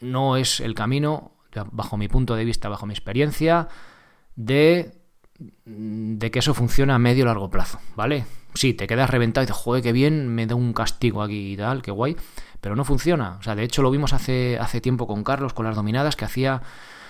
no 0.00 0.36
es 0.36 0.60
el 0.60 0.74
camino 0.74 1.32
bajo 1.70 1.96
mi 1.96 2.08
punto 2.08 2.34
de 2.34 2.44
vista, 2.44 2.68
bajo 2.68 2.86
mi 2.86 2.92
experiencia, 2.92 3.68
de, 4.36 4.92
de 5.64 6.30
que 6.30 6.38
eso 6.38 6.54
funciona 6.54 6.94
a 6.94 6.98
medio 6.98 7.24
largo 7.24 7.50
plazo, 7.50 7.80
¿vale? 7.96 8.24
Sí, 8.54 8.74
te 8.74 8.86
quedas 8.86 9.10
reventado 9.10 9.44
y 9.44 9.46
dices, 9.46 9.62
joder, 9.62 9.82
qué 9.82 9.92
bien, 9.92 10.28
me 10.28 10.46
da 10.46 10.54
un 10.54 10.72
castigo 10.72 11.22
aquí 11.22 11.52
y 11.52 11.56
tal, 11.56 11.82
qué 11.82 11.90
guay, 11.90 12.16
pero 12.60 12.76
no 12.76 12.84
funciona. 12.84 13.36
O 13.38 13.42
sea, 13.42 13.54
de 13.54 13.62
hecho 13.62 13.82
lo 13.82 13.90
vimos 13.90 14.12
hace, 14.12 14.58
hace 14.58 14.80
tiempo 14.80 15.06
con 15.06 15.24
Carlos, 15.24 15.52
con 15.52 15.66
las 15.66 15.76
dominadas, 15.76 16.16
que 16.16 16.24
hacía 16.24 16.62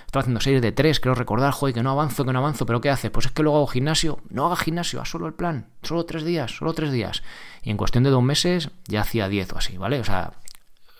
estaba 0.08 0.22
haciendo 0.22 0.40
series 0.40 0.62
de 0.62 0.72
tres, 0.72 1.00
creo 1.00 1.14
recordar, 1.14 1.52
joder, 1.52 1.74
que 1.74 1.82
no 1.82 1.90
avanzo, 1.90 2.24
que 2.24 2.32
no 2.32 2.38
avanzo, 2.38 2.64
pero 2.64 2.80
¿qué 2.80 2.88
hace? 2.88 3.10
Pues 3.10 3.26
es 3.26 3.32
que 3.32 3.42
luego 3.42 3.58
hago 3.58 3.66
gimnasio, 3.66 4.20
no 4.30 4.46
haga 4.46 4.56
gimnasio, 4.56 5.02
haz 5.02 5.10
solo 5.10 5.26
el 5.26 5.34
plan, 5.34 5.66
solo 5.82 6.06
tres 6.06 6.24
días, 6.24 6.50
solo 6.50 6.72
tres 6.72 6.92
días. 6.92 7.22
Y 7.62 7.68
en 7.68 7.76
cuestión 7.76 8.04
de 8.04 8.10
dos 8.10 8.22
meses 8.22 8.70
ya 8.86 9.02
hacía 9.02 9.28
diez 9.28 9.52
o 9.52 9.58
así, 9.58 9.76
¿vale? 9.76 10.00
O 10.00 10.04
sea, 10.04 10.32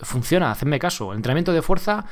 funciona, 0.03 0.51
hacedme 0.51 0.79
caso. 0.79 1.13
El 1.13 1.17
entrenamiento 1.17 1.55
de 1.55 1.63
fuerza 1.63 2.05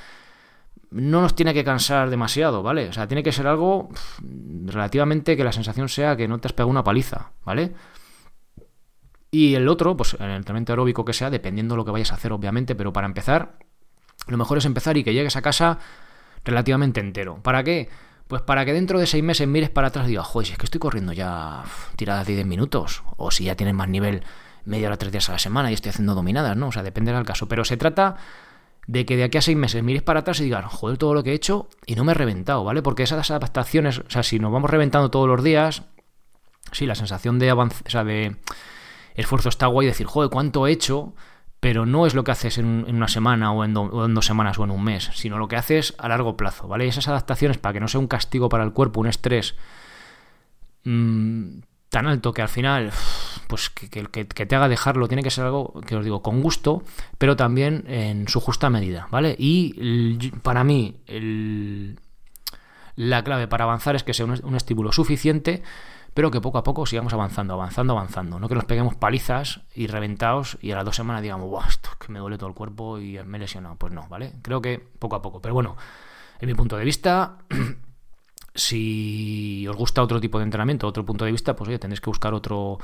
no 0.91 1.21
nos 1.21 1.35
tiene 1.35 1.53
que 1.53 1.65
cansar 1.65 2.11
demasiado, 2.11 2.63
¿vale? 2.63 2.89
O 2.89 2.93
sea, 2.93 3.07
tiene 3.09 3.23
que 3.23 3.33
ser 3.33 3.47
algo 3.47 3.89
relativamente 4.65 5.37
que 5.37 5.45
la 5.45 5.53
sensación 5.53 5.89
sea 5.89 6.17
que 6.17 6.29
no 6.29 6.39
te 6.39 6.49
has 6.49 6.53
pegado 6.53 6.71
una 6.71 6.85
paliza, 6.85 7.33
¿vale? 7.45 7.75
Y 9.31 9.55
el 9.55 9.69
otro, 9.69 9.97
pues 9.97 10.15
el 10.15 10.31
entrenamiento 10.31 10.73
aeróbico 10.73 11.05
que 11.05 11.13
sea, 11.13 11.31
dependiendo 11.31 11.75
de 11.75 11.79
lo 11.79 11.85
que 11.85 11.91
vayas 11.91 12.13
a 12.13 12.15
hacer, 12.15 12.33
obviamente, 12.33 12.75
pero 12.75 12.93
para 12.93 13.07
empezar, 13.07 13.59
lo 14.29 14.37
mejor 14.37 14.59
es 14.59 14.65
empezar 14.65 14.97
y 14.97 15.05
que 15.05 15.13
llegues 15.13 15.37
a 15.37 15.43
casa 15.43 15.79
relativamente 16.45 17.01
entero. 17.01 17.43
¿Para 17.43 17.63
qué? 17.65 17.89
Pues 18.29 18.43
para 18.43 18.65
que 18.65 18.73
dentro 18.73 18.99
de 18.99 19.07
seis 19.07 19.23
meses 19.23 19.47
mires 19.47 19.71
para 19.71 19.89
atrás 19.89 20.07
y 20.07 20.11
digas, 20.11 20.27
joder, 20.27 20.47
si 20.47 20.53
es 20.53 20.59
que 20.59 20.67
estoy 20.67 20.81
corriendo 20.81 21.13
ya 21.13 21.65
tiradas 21.97 22.27
de 22.27 22.35
10 22.35 22.47
minutos, 22.47 23.03
o 23.17 23.31
si 23.31 23.45
ya 23.45 23.57
tienes 23.57 23.75
más 23.75 23.89
nivel 23.89 24.25
media 24.65 24.89
hora, 24.89 24.97
tres 24.97 25.13
días 25.13 25.29
a 25.29 25.33
la 25.33 25.39
semana 25.39 25.71
y 25.71 25.75
estoy 25.75 25.91
haciendo 25.91 26.15
dominadas, 26.15 26.57
¿no? 26.57 26.69
O 26.69 26.73
sea, 26.73 26.83
dependerá 26.83 27.19
del 27.19 27.27
caso. 27.27 27.47
Pero 27.47 27.65
se 27.65 27.77
trata 27.77 28.17
de 28.87 29.05
que 29.05 29.17
de 29.17 29.25
aquí 29.25 29.39
a 29.39 29.43
seis 29.43 29.57
meses 29.57 29.83
mires 29.83 30.03
para 30.03 30.21
atrás 30.21 30.41
y 30.41 30.45
digas, 30.45 30.65
joder, 30.67 30.99
todo 30.99 31.15
lo 31.15 31.23
que 31.23 31.33
he 31.33 31.35
hecho 31.35 31.69
y 31.87 31.95
no 31.97 32.05
me 32.05 32.13
he 32.13 32.15
reventado, 32.15 32.65
¿vale? 32.65 32.83
Porque 32.83 33.03
esas 33.03 33.31
adaptaciones, 33.31 33.99
o 33.99 34.11
sea, 34.11 34.23
si 34.23 34.39
nos 34.39 34.53
vamos 34.53 34.71
reventando 34.71 35.11
todos 35.11 35.29
los 35.29 35.43
días, 35.43 35.83
sí, 36.73 36.87
la 36.87 36.95
sensación 36.95 37.39
de 37.39 37.51
avance, 37.51 37.83
o 37.87 37.91
sea, 37.91 38.05
de 38.05 38.37
esfuerzo 39.15 39.49
está 39.49 39.67
guay 39.67 39.87
decir, 39.87 40.07
joder, 40.07 40.31
cuánto 40.31 40.67
he 40.67 40.73
hecho, 40.73 41.15
pero 41.59 41.87
no 41.87 42.07
es 42.07 42.15
lo 42.15 42.23
que 42.23 42.31
haces 42.31 42.59
en, 42.59 42.85
una 42.89 43.09
semana 43.09 43.51
o 43.53 43.65
en, 43.65 43.75
dos 43.75 44.27
semanas 44.27 44.59
o 44.59 44.65
en 44.65 44.71
un 44.71 44.85
mes, 44.85 45.11
sino 45.15 45.39
lo 45.39 45.49
que 45.49 45.57
haces 45.57 45.95
a 45.99 46.09
largo 46.09 46.37
plazo, 46.37 46.69
¿vale? 46.69 46.87
Y 46.87 46.89
esas 46.89 47.09
adaptaciones, 47.09 47.59
para 47.59 47.73
que 47.73 47.81
no 47.81 47.89
sea 47.89 47.99
un 47.99 48.07
castigo 48.07 48.49
para 48.49 48.63
el 48.63 48.73
cuerpo, 48.73 49.01
un 49.01 49.09
estrés 49.09 49.57
mmm, 50.85 51.59
tan 51.89 52.07
alto 52.07 52.33
que 52.33 52.43
al 52.43 52.49
final, 52.49 52.93
pues 53.47 53.71
que, 53.71 54.25
te 54.25 54.57
haga 54.57 54.69
dejarlo, 54.69 55.09
tiene 55.09 55.23
que 55.23 55.31
ser 55.31 55.45
algo 55.45 55.81
que 55.87 55.97
os 55.97 56.05
digo, 56.05 56.23
con 56.23 56.41
gusto, 56.43 56.83
pero 57.19 57.37
también 57.37 57.85
en 57.87 58.29
su 58.29 58.41
justa 58.41 58.71
medida, 58.71 59.09
¿vale? 59.11 59.35
Y 59.39 60.31
para 60.43 60.65
mí, 60.65 60.97
la 62.97 63.23
clave 63.23 63.49
para 63.49 63.65
avanzar 63.65 63.97
es 63.97 64.03
que 64.03 64.15
sea 64.15 64.27
un, 64.27 64.57
estímulo 64.57 64.93
suficiente, 64.93 65.63
pero 66.15 66.31
que 66.31 66.41
poco 66.41 66.59
a 66.59 66.63
poco 66.63 66.87
sigamos 66.87 67.13
avanzando, 67.13 67.55
avanzando, 67.55 67.93
avanzando. 67.93 68.39
No 68.39 68.49
que 68.49 68.55
nos 68.55 68.65
peguemos 68.65 68.95
palizas 68.95 69.61
y 69.75 69.87
reventados 69.87 70.57
y 70.63 70.71
a 70.71 70.77
las 70.77 70.85
dos 70.85 70.97
semanas 70.97 71.23
digamos, 71.23 71.49
¡guau! 71.49 71.69
Esto 71.69 71.91
que 72.01 72.11
me 72.11 72.19
duele 72.19 72.39
todo 72.39 72.49
el 72.49 72.55
cuerpo 72.55 72.99
y 72.99 73.19
me 73.25 73.37
he 73.37 73.41
lesionado. 73.41 73.77
Pues 73.77 73.93
no, 73.93 74.07
¿vale? 74.09 74.33
Creo 74.41 74.63
que 74.63 74.79
poco 74.79 75.17
a 75.17 75.21
poco. 75.21 75.43
Pero 75.43 75.53
bueno, 75.53 75.77
en 76.41 76.49
mi 76.49 76.55
punto 76.55 76.79
de 76.79 76.85
vista, 76.87 77.37
si 78.57 79.67
os 79.69 79.77
gusta 79.77 80.03
otro 80.03 80.21
tipo 80.21 80.39
de 80.39 80.45
entrenamiento, 80.45 80.87
otro 80.87 81.05
punto 81.05 81.25
de 81.25 81.33
vista, 81.33 81.55
pues 81.55 81.69
oye, 81.69 81.79
tendréis 81.79 82.01
que 82.01 82.11
buscar 82.11 82.35
otro, 82.35 82.79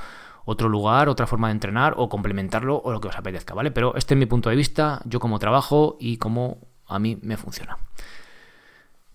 otro 0.45 0.69
lugar, 0.69 1.09
otra 1.09 1.27
forma 1.27 1.47
de 1.47 1.53
entrenar 1.53 1.95
o 1.97 2.09
complementarlo 2.09 2.81
o 2.83 2.91
lo 2.91 3.01
que 3.01 3.09
os 3.09 3.17
apetezca, 3.17 3.53
¿vale? 3.53 3.71
Pero 3.71 3.95
este 3.95 4.13
es 4.13 4.17
mi 4.17 4.25
punto 4.25 4.49
de 4.49 4.55
vista, 4.55 5.01
yo 5.05 5.19
como 5.19 5.39
trabajo 5.39 5.97
y 5.99 6.17
cómo 6.17 6.59
a 6.87 6.99
mí 6.99 7.17
me 7.21 7.37
funciona. 7.37 7.77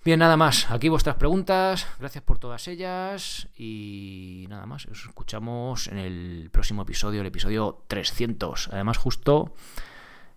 Bien, 0.05 0.21
nada 0.21 0.37
más. 0.37 0.71
Aquí 0.71 0.88
vuestras 0.88 1.16
preguntas. 1.16 1.87
Gracias 1.99 2.25
por 2.25 2.38
todas 2.38 2.66
ellas. 2.68 3.49
Y 3.59 4.47
nada 4.49 4.64
más. 4.64 4.87
Os 4.87 5.05
escuchamos 5.05 5.88
en 5.88 5.99
el 5.99 6.49
próximo 6.51 6.83
episodio, 6.83 7.21
el 7.21 7.27
episodio 7.27 7.83
300. 7.88 8.71
Además, 8.73 8.97
justo 8.97 9.55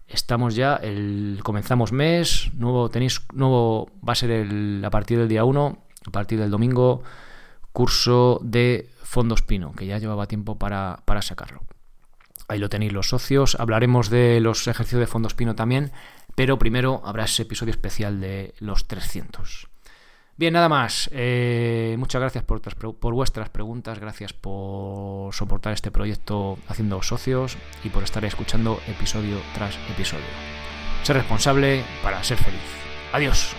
estamos 0.07 0.55
ya. 0.55 0.75
El, 0.75 1.39
comenzamos 1.43 1.93
mes. 1.93 2.51
Nuevo 2.53 2.89
tenéis. 2.89 3.21
Nuevo. 3.33 3.89
Va 4.05 4.11
a 4.11 4.15
ser 4.15 4.31
el, 4.31 4.83
a 4.83 4.89
partir 4.89 5.19
del 5.19 5.29
día 5.29 5.45
1 5.45 5.77
a 6.05 6.11
partir 6.11 6.39
del 6.39 6.51
domingo, 6.51 7.03
curso 7.71 8.39
de 8.43 8.89
Fondos 9.03 9.41
Pino, 9.41 9.73
que 9.73 9.85
ya 9.85 9.97
llevaba 9.97 10.27
tiempo 10.27 10.57
para, 10.57 11.03
sacarlo. 11.21 11.63
Ahí 12.47 12.59
lo 12.59 12.69
tenéis 12.69 12.93
los 12.93 13.09
socios. 13.09 13.55
Hablaremos 13.59 14.09
de 14.09 14.39
los 14.41 14.67
ejercicios 14.67 14.99
de 14.99 15.07
Fondos 15.07 15.35
Pino 15.35 15.55
también, 15.55 15.91
pero 16.35 16.59
primero 16.59 17.01
habrá 17.05 17.25
ese 17.25 17.43
episodio 17.43 17.71
especial 17.71 18.19
de 18.19 18.53
los 18.59 18.87
300. 18.87 19.67
Bien, 20.37 20.53
nada 20.53 20.69
más. 20.69 21.09
Eh, 21.13 21.95
muchas 21.99 22.19
gracias 22.19 22.43
por, 22.43 22.61
por, 22.61 23.13
vuestras 23.13 23.49
preguntas, 23.49 23.99
gracias 23.99 24.33
por 24.33 25.33
soportar 25.33 25.73
este 25.73 25.91
proyecto 25.91 26.57
haciendo 26.67 27.01
socios 27.03 27.57
y 27.83 27.89
por 27.89 28.03
estar 28.03 28.25
escuchando 28.25 28.79
episodio 28.87 29.37
tras 29.53 29.77
episodio. 29.91 30.25
Ser 31.03 31.17
responsable 31.17 31.83
para 32.01 32.23
ser 32.23 32.37
feliz. 32.37 32.61
Adiós. 33.13 33.55